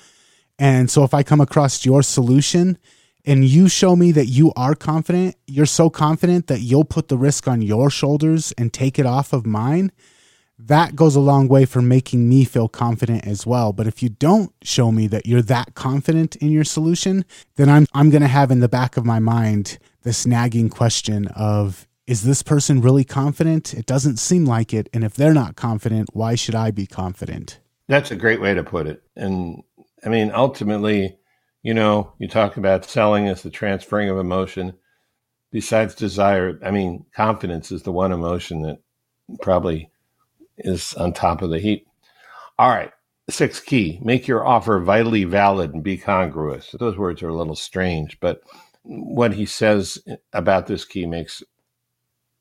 And 0.59 0.91
so 0.91 1.03
if 1.03 1.13
I 1.13 1.23
come 1.23 1.41
across 1.41 1.85
your 1.85 2.03
solution 2.03 2.79
and 3.25 3.45
you 3.45 3.69
show 3.69 3.97
me 3.97 4.13
that 4.13 4.27
you 4.27 4.53
are 4.57 4.75
confident, 4.75 5.35
you're 5.47 5.67
so 5.67 5.91
confident 5.91 6.47
that 6.47 6.61
you'll 6.61 6.85
put 6.85 7.09
the 7.09 7.19
risk 7.19 7.49
on 7.49 7.61
your 7.61 7.91
shoulders 7.91 8.53
and 8.57 8.73
take 8.73 8.99
it 8.99 9.07
off 9.07 9.33
of 9.33 9.45
mine 9.45 9.91
that 10.59 10.97
goes 10.97 11.17
a 11.17 11.21
long 11.21 11.49
way 11.49 11.65
for 11.65 11.83
making 11.83 12.29
me 12.29 12.45
feel 12.45 12.69
confident 12.69 13.27
as 13.27 13.47
well. 13.47 13.73
But 13.73 13.87
if 13.87 14.03
you 14.03 14.09
don't 14.09 14.53
show 14.63 14.91
me 14.91 15.07
that 15.09 15.27
you're 15.27 15.43
that 15.43 15.75
confident 15.75 16.37
in 16.37 16.51
your 16.51 16.65
solution, 16.65 17.25
then 17.57 17.69
I'm 17.69 17.87
I'm 17.93 18.11
going 18.11 18.23
to 18.23 18.29
have 18.29 18.51
in 18.51 18.61
the 18.61 18.69
back 18.69 18.97
of 18.97 19.05
my 19.05 19.19
mind 19.19 19.79
this 20.03 20.27
nagging 20.27 20.71
question 20.71 21.29
of 21.29 21.87
is 22.07 22.23
this 22.23 22.43
person 22.43 22.81
really 22.81 23.05
confident? 23.05 23.75
It 23.75 23.85
doesn't 23.85 24.19
seem 24.19 24.45
like 24.45 24.73
it, 24.73 24.89
and 24.95 25.03
if 25.03 25.15
they're 25.15 25.35
not 25.35 25.57
confident, 25.57 26.11
why 26.13 26.37
should 26.37 26.55
I 26.55 26.71
be 26.71 26.87
confident? 26.87 27.59
That's 27.89 28.11
a 28.11 28.17
great 28.17 28.41
way 28.41 28.55
to 28.55 28.63
put 28.63 28.87
it. 28.87 29.03
And 29.17 29.63
I 30.05 30.09
mean, 30.09 30.31
ultimately, 30.33 31.19
you 31.63 31.75
know, 31.75 32.13
you 32.19 32.29
talk 32.29 32.57
about 32.57 32.85
selling 32.85 33.29
as 33.29 33.43
the 33.43 33.51
transferring 33.51 34.09
of 34.09 34.19
emotion. 34.19 34.75
Besides 35.53 35.95
desire, 35.95 36.59
I 36.65 36.71
mean, 36.71 37.07
confidence 37.15 37.73
is 37.73 37.83
the 37.83 37.93
one 37.93 38.13
emotion 38.13 38.63
that 38.63 38.79
probably 39.41 39.91
is 40.59 40.95
on 40.95 41.13
top 41.13 41.43
of 41.43 41.51
the 41.51 41.59
heap. 41.59 41.87
All 42.59 42.71
right. 42.71 42.93
Sixth 43.29 43.67
key, 43.67 43.99
make 44.03 44.29
your 44.29 44.47
offer 44.47 44.79
vitally 44.79 45.25
valid 45.25 45.75
and 45.75 45.83
be 45.83 45.99
congruous. 45.99 46.75
Those 46.79 46.97
words 46.97 47.23
are 47.23 47.29
a 47.29 47.35
little 47.35 47.57
strange, 47.57 48.21
but 48.21 48.41
what 48.85 49.35
he 49.35 49.47
says 49.47 49.99
about 50.33 50.69
this 50.69 50.85
key 50.85 51.07
makes 51.07 51.43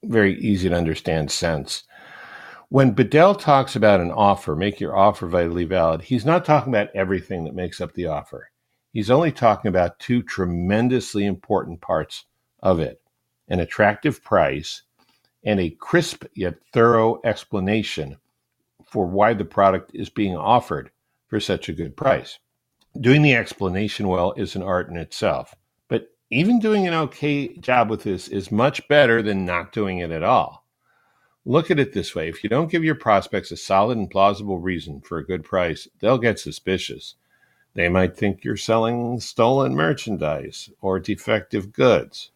very 0.03 0.39
easy 0.39 0.69
to 0.69 0.75
understand 0.75 1.31
sense. 1.31 1.83
When 2.69 2.91
Bedell 2.91 3.35
talks 3.35 3.75
about 3.75 3.99
an 3.99 4.11
offer, 4.11 4.55
make 4.55 4.79
your 4.79 4.95
offer 4.95 5.27
vitally 5.27 5.65
valid, 5.65 6.01
he's 6.01 6.25
not 6.25 6.45
talking 6.45 6.73
about 6.73 6.95
everything 6.95 7.45
that 7.45 7.55
makes 7.55 7.81
up 7.81 7.93
the 7.93 8.07
offer. 8.07 8.51
He's 8.91 9.11
only 9.11 9.31
talking 9.31 9.69
about 9.69 9.99
two 9.99 10.21
tremendously 10.21 11.25
important 11.25 11.81
parts 11.81 12.25
of 12.61 12.79
it 12.79 13.01
an 13.47 13.59
attractive 13.59 14.23
price 14.23 14.81
and 15.45 15.59
a 15.59 15.69
crisp 15.69 16.25
yet 16.33 16.55
thorough 16.73 17.21
explanation 17.23 18.17
for 18.85 19.05
why 19.05 19.33
the 19.33 19.45
product 19.45 19.91
is 19.93 20.09
being 20.09 20.35
offered 20.35 20.89
for 21.27 21.39
such 21.39 21.69
a 21.69 21.73
good 21.73 21.95
price. 21.95 22.39
Doing 22.99 23.21
the 23.21 23.35
explanation 23.35 24.07
well 24.07 24.33
is 24.33 24.55
an 24.55 24.63
art 24.63 24.89
in 24.89 24.97
itself, 24.97 25.53
but 25.87 26.09
even 26.31 26.59
doing 26.59 26.87
an 26.87 26.93
okay 26.93 27.55
job 27.57 27.89
with 27.89 28.03
this 28.03 28.27
is 28.27 28.51
much 28.51 28.87
better 28.87 29.21
than 29.21 29.45
not 29.45 29.71
doing 29.71 29.99
it 29.99 30.11
at 30.11 30.23
all. 30.23 30.65
Look 31.45 31.69
at 31.69 31.79
it 31.79 31.93
this 31.93 32.15
way 32.15 32.27
if 32.27 32.43
you 32.43 32.49
don't 32.49 32.71
give 32.71 32.83
your 32.83 32.95
prospects 32.95 33.51
a 33.51 33.57
solid 33.57 33.97
and 33.97 34.09
plausible 34.09 34.59
reason 34.59 35.01
for 35.01 35.19
a 35.19 35.25
good 35.25 35.43
price, 35.43 35.87
they'll 35.99 36.17
get 36.17 36.39
suspicious. 36.39 37.15
They 37.75 37.89
might 37.89 38.15
think 38.15 38.43
you're 38.43 38.57
selling 38.57 39.19
stolen 39.19 39.75
merchandise 39.75 40.71
or 40.81 40.99
defective 40.99 41.71
goods. 41.73 42.31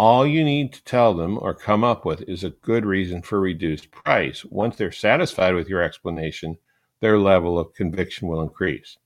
All 0.00 0.26
you 0.26 0.44
need 0.44 0.72
to 0.72 0.84
tell 0.84 1.12
them 1.12 1.38
or 1.42 1.52
come 1.52 1.84
up 1.84 2.06
with 2.06 2.22
is 2.22 2.42
a 2.42 2.48
good 2.48 2.86
reason 2.86 3.20
for 3.20 3.38
reduced 3.38 3.90
price. 3.90 4.46
Once 4.46 4.76
they're 4.76 4.90
satisfied 4.90 5.54
with 5.54 5.68
your 5.68 5.82
explanation, 5.82 6.56
their 7.00 7.18
level 7.18 7.58
of 7.58 7.74
conviction 7.74 8.26
will 8.26 8.40
increase. 8.40 8.96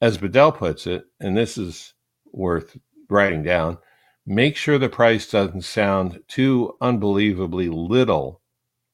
As 0.00 0.16
Bedell 0.16 0.52
puts 0.52 0.86
it, 0.86 1.04
and 1.20 1.36
this 1.36 1.58
is 1.58 1.92
worth 2.32 2.78
writing 3.10 3.42
down, 3.42 3.76
make 4.24 4.56
sure 4.56 4.78
the 4.78 4.88
price 4.88 5.30
doesn't 5.30 5.64
sound 5.64 6.20
too 6.28 6.74
unbelievably 6.80 7.68
little 7.68 8.40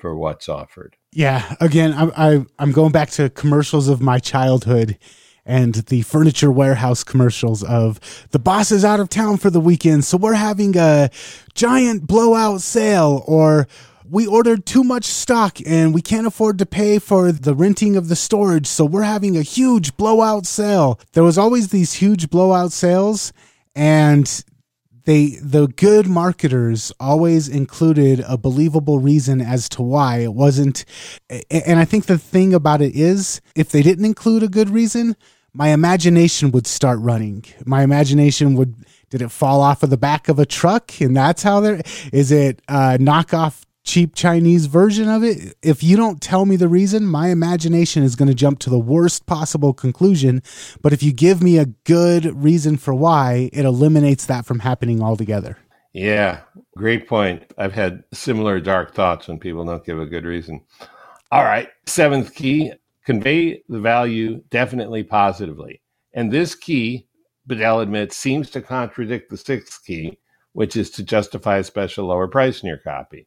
for 0.00 0.16
what's 0.16 0.48
offered. 0.48 0.96
Yeah, 1.12 1.54
again, 1.60 1.92
I, 1.92 2.32
I, 2.32 2.46
I'm 2.58 2.72
going 2.72 2.90
back 2.90 3.10
to 3.10 3.30
commercials 3.30 3.86
of 3.86 4.02
my 4.02 4.18
childhood 4.18 4.98
and 5.44 5.74
the 5.74 6.02
furniture 6.02 6.50
warehouse 6.50 7.02
commercials 7.04 7.62
of 7.62 7.98
the 8.30 8.38
boss 8.38 8.70
is 8.70 8.84
out 8.84 9.00
of 9.00 9.08
town 9.08 9.36
for 9.36 9.50
the 9.50 9.60
weekend, 9.60 10.04
so 10.04 10.16
we're 10.16 10.34
having 10.34 10.76
a 10.76 11.10
giant 11.54 12.06
blowout 12.06 12.60
sale 12.60 13.24
or 13.26 13.66
we 14.08 14.26
ordered 14.26 14.66
too 14.66 14.84
much 14.84 15.04
stock 15.04 15.58
and 15.66 15.94
we 15.94 16.02
can't 16.02 16.26
afford 16.26 16.58
to 16.58 16.66
pay 16.66 16.98
for 16.98 17.32
the 17.32 17.54
renting 17.54 17.96
of 17.96 18.08
the 18.08 18.16
storage, 18.16 18.66
so 18.66 18.84
we're 18.84 19.02
having 19.02 19.36
a 19.36 19.42
huge 19.42 19.96
blowout 19.96 20.44
sale. 20.44 21.00
There 21.12 21.22
was 21.22 21.38
always 21.38 21.68
these 21.68 21.94
huge 21.94 22.28
blowout 22.28 22.72
sales 22.72 23.32
and 23.74 24.44
they 25.04 25.36
the 25.42 25.66
good 25.68 26.06
marketers 26.06 26.92
always 27.00 27.48
included 27.48 28.24
a 28.26 28.36
believable 28.36 28.98
reason 28.98 29.40
as 29.40 29.68
to 29.68 29.82
why 29.82 30.18
it 30.18 30.34
wasn't 30.34 30.84
and 31.50 31.78
i 31.78 31.84
think 31.84 32.06
the 32.06 32.18
thing 32.18 32.54
about 32.54 32.80
it 32.80 32.94
is 32.94 33.40
if 33.56 33.70
they 33.70 33.82
didn't 33.82 34.04
include 34.04 34.42
a 34.42 34.48
good 34.48 34.70
reason 34.70 35.16
my 35.54 35.68
imagination 35.68 36.50
would 36.52 36.66
start 36.66 36.98
running. 37.00 37.44
My 37.64 37.82
imagination 37.82 38.54
would 38.56 38.74
did 39.10 39.20
it 39.20 39.30
fall 39.30 39.60
off 39.60 39.82
of 39.82 39.90
the 39.90 39.98
back 39.98 40.28
of 40.28 40.38
a 40.38 40.46
truck? 40.46 41.00
And 41.00 41.14
that's 41.14 41.42
how 41.42 41.60
there 41.60 41.82
is 42.12 42.32
it 42.32 42.62
uh 42.68 42.96
knockoff 42.98 43.62
cheap 43.84 44.14
Chinese 44.14 44.66
version 44.66 45.08
of 45.08 45.22
it, 45.24 45.54
if 45.62 45.82
you 45.82 45.96
don't 45.96 46.20
tell 46.20 46.46
me 46.46 46.56
the 46.56 46.68
reason, 46.68 47.04
my 47.06 47.28
imagination 47.28 48.02
is 48.02 48.16
going 48.16 48.28
to 48.28 48.34
jump 48.34 48.58
to 48.60 48.70
the 48.70 48.78
worst 48.78 49.26
possible 49.26 49.72
conclusion. 49.72 50.42
But 50.80 50.92
if 50.92 51.02
you 51.02 51.12
give 51.12 51.42
me 51.42 51.58
a 51.58 51.66
good 51.84 52.24
reason 52.42 52.76
for 52.76 52.94
why, 52.94 53.50
it 53.52 53.64
eliminates 53.64 54.26
that 54.26 54.46
from 54.46 54.60
happening 54.60 55.02
altogether. 55.02 55.58
Yeah, 55.92 56.40
great 56.76 57.06
point. 57.06 57.44
I've 57.58 57.74
had 57.74 58.04
similar 58.12 58.60
dark 58.60 58.94
thoughts 58.94 59.28
when 59.28 59.38
people 59.38 59.64
don't 59.64 59.84
give 59.84 59.98
a 59.98 60.06
good 60.06 60.24
reason. 60.24 60.62
All 61.30 61.44
right, 61.44 61.68
seventh 61.86 62.34
key 62.34 62.72
convey 63.04 63.62
the 63.68 63.80
value 63.80 64.42
definitely 64.50 65.02
positively. 65.02 65.82
And 66.14 66.30
this 66.30 66.54
key, 66.54 67.08
Bedell 67.46 67.80
admits, 67.80 68.16
seems 68.16 68.50
to 68.50 68.62
contradict 68.62 69.30
the 69.30 69.36
sixth 69.36 69.84
key, 69.84 70.18
which 70.52 70.76
is 70.76 70.90
to 70.90 71.02
justify 71.02 71.58
a 71.58 71.64
special 71.64 72.06
lower 72.06 72.28
price 72.28 72.62
in 72.62 72.68
your 72.68 72.78
copy. 72.78 73.26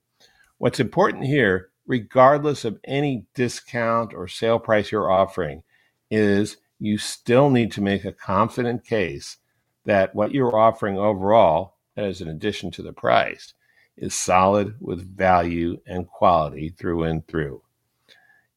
What's 0.57 0.79
important 0.79 1.25
here, 1.25 1.69
regardless 1.85 2.65
of 2.65 2.79
any 2.85 3.25
discount 3.33 4.13
or 4.13 4.27
sale 4.27 4.59
price 4.59 4.91
you're 4.91 5.11
offering, 5.11 5.63
is 6.09 6.57
you 6.79 6.97
still 6.97 7.49
need 7.49 7.71
to 7.73 7.81
make 7.81 8.05
a 8.05 8.11
confident 8.11 8.85
case 8.85 9.37
that 9.85 10.15
what 10.15 10.31
you're 10.31 10.57
offering 10.57 10.97
overall, 10.97 11.75
as 11.97 12.21
an 12.21 12.27
addition 12.27 12.71
to 12.71 12.81
the 12.81 12.93
price, 12.93 13.53
is 13.97 14.13
solid 14.13 14.75
with 14.79 15.15
value 15.15 15.79
and 15.85 16.07
quality 16.07 16.69
through 16.69 17.03
and 17.03 17.27
through. 17.27 17.61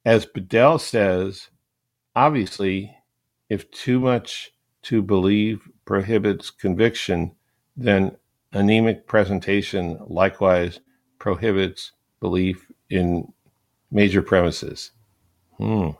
As 0.05 0.25
Bedell 0.25 0.79
says, 0.79 1.49
obviously, 2.17 2.97
if 3.49 3.71
too 3.71 4.01
much 4.01 4.53
to 4.83 5.03
believe 5.03 5.69
prohibits 5.85 6.51
conviction, 6.51 7.33
then 7.77 8.17
anemic 8.53 9.07
presentation 9.07 9.99
likewise 10.07 10.81
prohibits 11.19 11.93
belief 12.21 12.71
in 12.91 13.33
major 13.91 14.23
premises. 14.23 14.93
Hmm. 15.57 15.91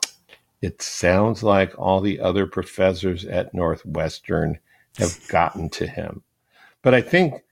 It 0.61 0.83
sounds 0.83 1.43
like 1.43 1.79
all 1.79 2.01
the 2.01 2.21
other 2.21 2.47
professors 2.47 3.25
at 3.25 3.55
Northwestern 3.55 4.59
have 4.99 5.19
gotten 5.29 5.69
to 5.71 5.87
him. 5.87 6.23
But 6.83 6.95
I 6.95 7.01
think 7.01 7.43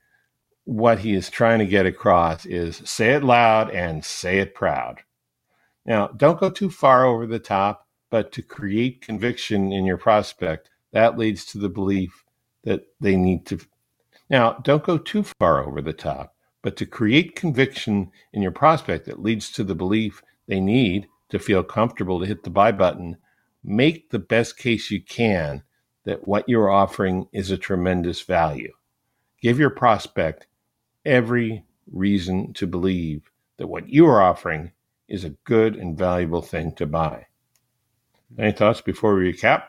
what 0.65 0.99
he 0.99 1.15
is 1.15 1.31
trying 1.31 1.61
to 1.61 1.67
get 1.67 1.87
across 1.87 2.45
is 2.45 2.83
say 2.85 3.11
it 3.15 3.23
loud 3.23 3.71
and 3.71 4.05
say 4.05 4.39
it 4.39 4.55
proud. 4.55 5.03
Now, 5.85 6.09
don't 6.09 6.41
go 6.41 6.51
too 6.51 6.71
far 6.71 7.05
over 7.05 7.27
the 7.27 7.39
top, 7.39 7.87
but 8.11 8.33
to 8.33 8.43
create 8.43 9.01
conviction 9.01 9.73
in 9.73 9.85
your 9.85 9.97
prospect, 9.99 10.69
that 10.93 11.17
leads 11.17 11.45
to 11.47 11.59
the 11.59 11.69
belief 11.69 12.25
that 12.65 12.89
they 13.01 13.15
need 13.15 13.47
to. 13.47 13.61
Now, 14.29 14.55
don't 14.55 14.83
go 14.83 14.99
too 14.99 15.25
far 15.39 15.65
over 15.65 15.81
the 15.81 15.93
top, 15.93 16.35
but 16.67 16.77
to 16.77 16.85
create 16.85 17.37
conviction 17.37 18.11
in 18.33 18.43
your 18.43 18.51
prospect 18.51 19.07
that 19.07 19.23
leads 19.23 19.53
to 19.53 19.63
the 19.63 19.77
belief 19.77 20.21
they 20.49 20.59
need 20.59 21.07
to 21.29 21.39
feel 21.39 21.63
comfortable 21.63 22.19
to 22.19 22.27
hit 22.27 22.43
the 22.43 22.51
buy 22.51 22.73
button, 22.73 23.17
make 23.63 24.11
the 24.11 24.19
best 24.19 24.59
case 24.59 24.91
you 24.91 25.01
can 25.01 25.63
that 26.07 26.27
what 26.27 26.49
you're 26.49 26.69
offering 26.69 27.29
is 27.33 27.53
a 27.53 27.57
tremendous 27.57 28.21
value. 28.23 28.73
Give 29.41 29.61
your 29.61 29.71
prospect 29.71 30.49
every 31.05 31.65
reason 31.93 32.53
to 32.55 32.67
believe 32.67 33.31
that 33.59 33.69
what 33.69 33.89
you 33.89 34.05
are 34.09 34.21
offering 34.21 34.73
is 35.07 35.23
a 35.23 35.37
good 35.45 35.77
and 35.77 35.97
valuable 35.97 36.43
thing 36.43 36.73
to 36.73 36.87
buy. 36.87 37.27
Any 38.37 38.51
thoughts 38.51 38.81
before 38.81 39.15
we 39.15 39.33
recap? 39.33 39.67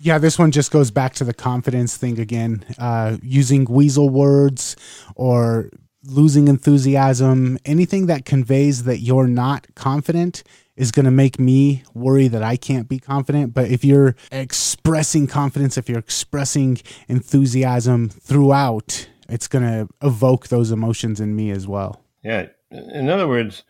Yeah, 0.00 0.18
this 0.18 0.36
one 0.36 0.50
just 0.50 0.72
goes 0.72 0.90
back 0.90 1.14
to 1.14 1.24
the 1.24 1.32
confidence 1.32 1.96
thing 1.96 2.18
again. 2.18 2.64
Uh, 2.76 3.18
using 3.22 3.66
weasel 3.66 4.08
words 4.08 4.74
or 5.14 5.70
losing 6.06 6.48
enthusiasm, 6.48 7.58
anything 7.64 8.06
that 8.06 8.24
conveys 8.24 8.84
that 8.84 8.98
you're 8.98 9.26
not 9.26 9.66
confident 9.74 10.42
is 10.76 10.90
going 10.90 11.04
to 11.04 11.10
make 11.10 11.38
me 11.38 11.84
worry 11.94 12.28
that 12.28 12.42
I 12.42 12.56
can't 12.56 12.88
be 12.88 12.98
confident. 12.98 13.54
But 13.54 13.70
if 13.70 13.84
you're 13.84 14.16
expressing 14.32 15.26
confidence, 15.26 15.78
if 15.78 15.88
you're 15.88 15.98
expressing 15.98 16.78
enthusiasm 17.08 18.08
throughout, 18.08 19.08
it's 19.28 19.48
going 19.48 19.64
to 19.64 19.88
evoke 20.02 20.48
those 20.48 20.70
emotions 20.70 21.20
in 21.20 21.36
me 21.36 21.50
as 21.50 21.66
well. 21.66 22.02
Yeah. 22.24 22.46
In 22.70 23.08
other 23.08 23.28
words, 23.28 23.62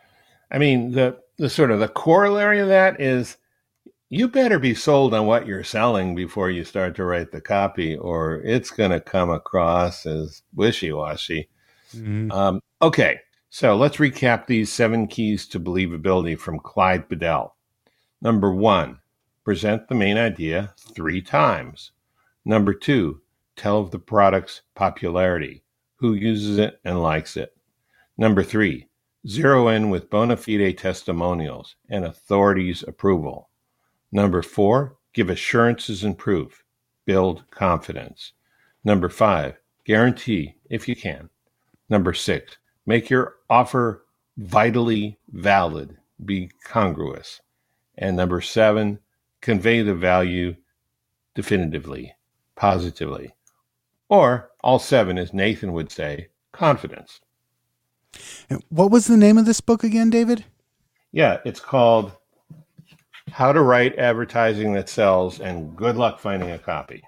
I 0.51 0.59
mean, 0.59 0.93
the, 0.93 1.19
the 1.37 1.51
sort 1.51 1.71
of 1.71 1.81
the 1.81 1.89
corollary 1.89 2.61
of 2.61 2.69
that 2.69 3.01
is 3.01 3.37
you 4.09 4.29
better 4.29 4.59
be 4.59 4.75
sold 4.75 5.13
on 5.13 5.27
what 5.27 5.47
you're 5.47 5.65
selling 5.65 6.15
before 6.15 6.49
you 6.49 6.65
start 6.65 6.95
to 6.97 7.05
write 7.05 7.33
the 7.33 7.41
copy, 7.41 7.97
or 7.97 8.41
it's 8.45 8.71
going 8.71 8.93
to 8.93 9.01
come 9.01 9.31
across 9.31 10.07
as 10.07 10.43
wishy 10.55 10.93
washy. 10.93 11.49
Mm-hmm. 11.95 12.31
Um, 12.33 12.61
okay. 12.83 13.21
So 13.51 13.77
let's 13.77 13.99
recap 13.99 14.47
these 14.47 14.73
seven 14.73 15.07
keys 15.07 15.47
to 15.49 15.61
believability 15.61 16.37
from 16.37 16.59
Clyde 16.59 17.09
Bedell. 17.09 17.57
Number 18.21 18.53
one, 18.53 18.99
present 19.45 19.87
the 19.89 19.95
main 19.95 20.17
idea 20.17 20.75
three 20.77 21.23
times. 21.23 21.93
Number 22.45 22.75
two, 22.75 23.21
tell 23.55 23.79
of 23.79 23.91
the 23.91 23.99
product's 23.99 24.63
popularity, 24.75 25.63
who 25.97 26.15
uses 26.15 26.59
it 26.59 26.81
and 26.85 27.01
likes 27.01 27.37
it. 27.37 27.57
Number 28.19 28.43
three, 28.43 28.89
zero 29.27 29.69
in 29.69 29.91
with 29.91 30.11
bona 30.11 30.37
fide 30.37 30.77
testimonials 30.77 31.77
and 31.89 32.05
authorities' 32.05 32.83
approval. 32.83 33.51
Number 34.11 34.43
four, 34.43 34.97
give 35.13 35.31
assurances 35.31 36.03
and 36.03 36.19
proof, 36.19 36.65
build 37.05 37.45
confidence. 37.51 38.33
Number 38.85 39.09
five, 39.09 39.59
guarantee 39.85 40.57
if 40.69 40.89
you 40.89 40.97
can. 40.97 41.31
Number 41.89 42.13
six, 42.13 42.57
Make 42.87 43.09
your 43.09 43.37
offer 43.49 44.05
vitally 44.37 45.19
valid, 45.33 45.97
be 46.25 46.51
congruous. 46.65 47.41
And 47.97 48.17
number 48.17 48.41
seven, 48.41 48.99
convey 49.41 49.83
the 49.83 49.95
value 49.95 50.57
definitively, 51.35 52.15
positively. 52.57 53.35
Or 54.09 54.51
all 54.63 54.79
seven, 54.79 55.17
as 55.17 55.33
Nathan 55.33 55.73
would 55.73 55.91
say, 55.91 56.29
confidence. 56.53 57.21
What 58.69 58.91
was 58.91 59.07
the 59.07 59.17
name 59.17 59.39
of 59.39 59.47
this 59.47 59.61
book 59.61 59.83
again, 59.83 60.11
David? 60.11 60.45
Yeah, 61.11 61.39
it's 61.45 61.61
called 61.61 62.13
How 63.31 63.53
to 63.53 63.63
Write 63.63 63.99
Advertising 63.99 64.75
That 64.75 64.89
Sells, 64.89 65.41
and 65.41 65.75
good 65.75 65.97
luck 65.97 66.19
finding 66.19 66.51
a 66.51 66.59
copy. 66.59 67.03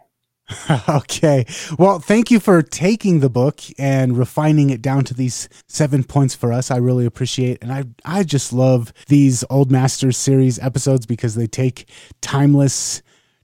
okay. 0.89 1.47
Well, 1.79 1.99
thank 1.99 2.31
you 2.31 2.41
for 2.41 2.63
taking 2.63 3.21
the 3.21 3.31
book 3.31 3.61
and 3.79 4.17
refining 4.17 4.71
it 4.71 4.83
down 4.83 5.05
to 5.05 5.15
these 5.15 5.49
seven 5.69 6.03
points 6.05 6.35
for 6.35 6.53
us. 6.53 6.71
I 6.71 6.77
really 6.79 7.07
appreciate 7.07 7.63
and 7.63 7.73
I 7.73 7.85
I 8.05 8.23
just 8.25 8.53
love 8.53 8.93
these 9.09 9.45
Old 9.51 9.71
Masters 9.71 10.17
series 10.17 10.59
episodes 10.59 11.07
because 11.07 11.35
they 11.35 11.47
take 11.47 11.89
timeless 12.21 13.03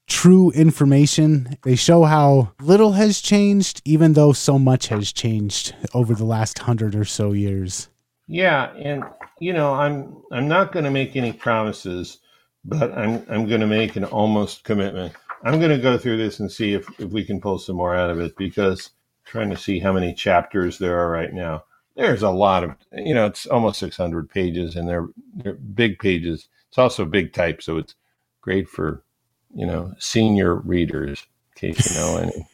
true 0.09 0.51
information. 0.51 1.57
They 1.63 1.77
show 1.77 2.05
how 2.05 2.53
little 2.61 2.93
has 2.93 3.21
changed 3.21 3.83
even 3.85 4.15
though 4.15 4.33
so 4.33 4.59
much 4.59 4.89
has 4.89 5.13
changed 5.13 5.75
over 5.95 6.15
the 6.15 6.25
last 6.25 6.59
100 6.61 6.95
or 6.95 7.05
so 7.05 7.33
years. 7.33 7.89
Yeah, 8.27 8.73
and 8.75 9.05
you 9.41 9.53
know, 9.53 9.75
I'm 9.75 10.17
I'm 10.33 10.49
not 10.49 10.73
going 10.73 10.85
to 10.85 10.91
make 10.91 11.17
any 11.17 11.33
promises, 11.33 12.19
but 12.65 12.93
I'm 12.93 13.25
I'm 13.29 13.47
going 13.47 13.61
to 13.61 13.67
make 13.67 13.97
an 13.97 14.05
almost 14.05 14.65
commitment 14.65 15.15
I'm 15.43 15.59
going 15.59 15.71
to 15.71 15.79
go 15.79 15.99
through 15.99 16.19
this 16.19 16.41
and 16.41 16.51
see 16.51 16.75
if, 16.75 16.89
if 17.01 17.11
we 17.11 17.25
can 17.25 17.41
pull 17.41 17.59
some 17.59 17.77
more 17.77 17.95
out 17.97 18.11
of 18.11 18.21
it 18.21 18.37
because 18.37 18.91
I'm 19.27 19.31
trying 19.31 19.51
to 19.51 19.57
see 19.57 19.79
how 19.79 19.93
many 19.93 20.15
chapters 20.15 20.79
there 20.79 20.99
are 20.99 21.11
right 21.11 21.33
now. 21.33 21.65
There's 21.97 22.23
a 22.23 22.31
lot 22.31 22.65
of, 22.65 22.71
you 22.93 23.15
know, 23.15 23.27
it's 23.27 23.47
almost 23.47 23.81
600 23.81 24.31
pages 24.31 24.77
and 24.77 24.89
they're, 24.89 25.09
they're 25.35 25.55
big 25.55 25.99
pages. 25.99 26.49
It's 26.69 26.79
also 26.79 27.05
big 27.05 27.33
type, 27.33 27.63
so 27.63 27.77
it's 27.77 27.95
great 28.41 28.69
for, 28.69 29.03
you 29.55 29.67
know, 29.67 29.95
senior 29.99 30.55
readers, 30.55 31.27
in 31.57 31.75
case 31.75 31.91
you 31.91 32.01
know 32.01 32.17
any 32.17 32.47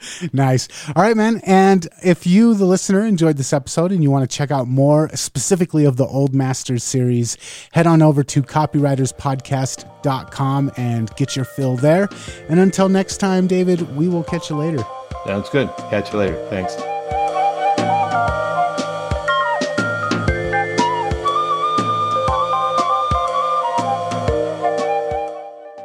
nice. 0.32 0.68
All 0.94 1.02
right, 1.02 1.16
man. 1.16 1.40
And 1.44 1.88
if 2.02 2.24
you, 2.26 2.54
the 2.54 2.64
listener, 2.64 3.04
enjoyed 3.04 3.36
this 3.36 3.52
episode 3.52 3.92
and 3.92 4.02
you 4.02 4.10
want 4.10 4.28
to 4.28 4.36
check 4.36 4.50
out 4.50 4.66
more 4.68 5.08
specifically 5.14 5.84
of 5.84 5.96
the 5.96 6.06
Old 6.06 6.34
Masters 6.34 6.82
series, 6.84 7.36
head 7.72 7.86
on 7.86 8.00
over 8.02 8.22
to 8.24 8.42
copywriterspodcast.com 8.42 10.72
and 10.76 11.14
get 11.16 11.36
your 11.36 11.44
fill 11.44 11.76
there. 11.76 12.08
And 12.48 12.58
until 12.60 12.88
next 12.88 13.18
time, 13.18 13.46
David, 13.46 13.94
we 13.96 14.08
will 14.08 14.24
catch 14.24 14.48
you 14.50 14.56
later. 14.56 14.84
Sounds 15.26 15.48
good. 15.50 15.68
Catch 15.90 16.12
you 16.12 16.18
later. 16.20 16.36
Thanks. 16.48 16.74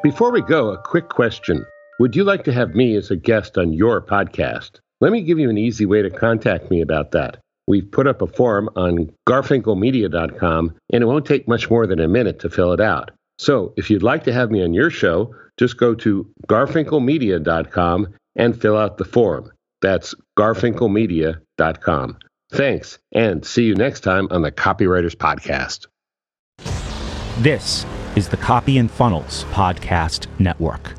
Before 0.04 0.32
we 0.32 0.42
go, 0.42 0.72
a 0.72 0.78
quick 0.78 1.08
question. 1.08 1.66
Would 2.00 2.16
you 2.16 2.24
like 2.24 2.44
to 2.46 2.54
have 2.54 2.74
me 2.74 2.96
as 2.96 3.12
a 3.12 3.16
guest 3.16 3.58
on 3.58 3.72
your 3.72 4.02
podcast? 4.02 4.80
Let 5.00 5.12
me 5.12 5.22
give 5.22 5.38
you 5.38 5.50
an 5.50 5.58
easy 5.58 5.86
way 5.86 6.02
to 6.02 6.10
contact 6.10 6.72
me 6.72 6.82
about 6.82 7.12
that. 7.12 7.38
We've 7.68 7.90
put 7.90 8.08
up 8.08 8.22
a 8.22 8.28
form 8.28 8.70
on 8.76 9.12
garfinkelmedia.com, 9.28 10.76
and 10.92 11.04
it 11.04 11.06
won't 11.06 11.26
take 11.26 11.48
much 11.48 11.70
more 11.70 11.86
than 11.86 12.00
a 12.00 12.08
minute 12.08 12.40
to 12.40 12.50
fill 12.50 12.74
it 12.74 12.82
out. 12.82 13.12
So 13.38 13.74
if 13.78 13.90
you'd 13.90 14.04
like 14.04 14.24
to 14.24 14.34
have 14.34 14.52
me 14.52 14.64
on 14.64 14.74
your 14.74 14.90
show, 14.90 15.36
just 15.58 15.78
go 15.78 15.94
to 15.96 16.30
garfinkelmedia.com 16.48 18.08
and 18.36 18.60
fill 18.60 18.78
out 18.78 18.98
the 18.98 19.06
form. 19.06 19.52
That's 19.82 20.16
garfinkelmedia.com. 20.38 22.18
Thanks, 22.52 23.00
and 23.12 23.46
see 23.46 23.66
you 23.66 23.76
next 23.76 24.02
time 24.02 24.28
on 24.32 24.42
the 24.42 24.52
Copywriters 24.52 25.16
Podcast. 25.16 25.86
This 27.44 27.86
is 28.16 28.30
the 28.30 28.38
Copy 28.38 28.78
and 28.78 28.90
Funnels 28.90 29.44
Podcast 29.46 30.28
Network. 30.40 30.94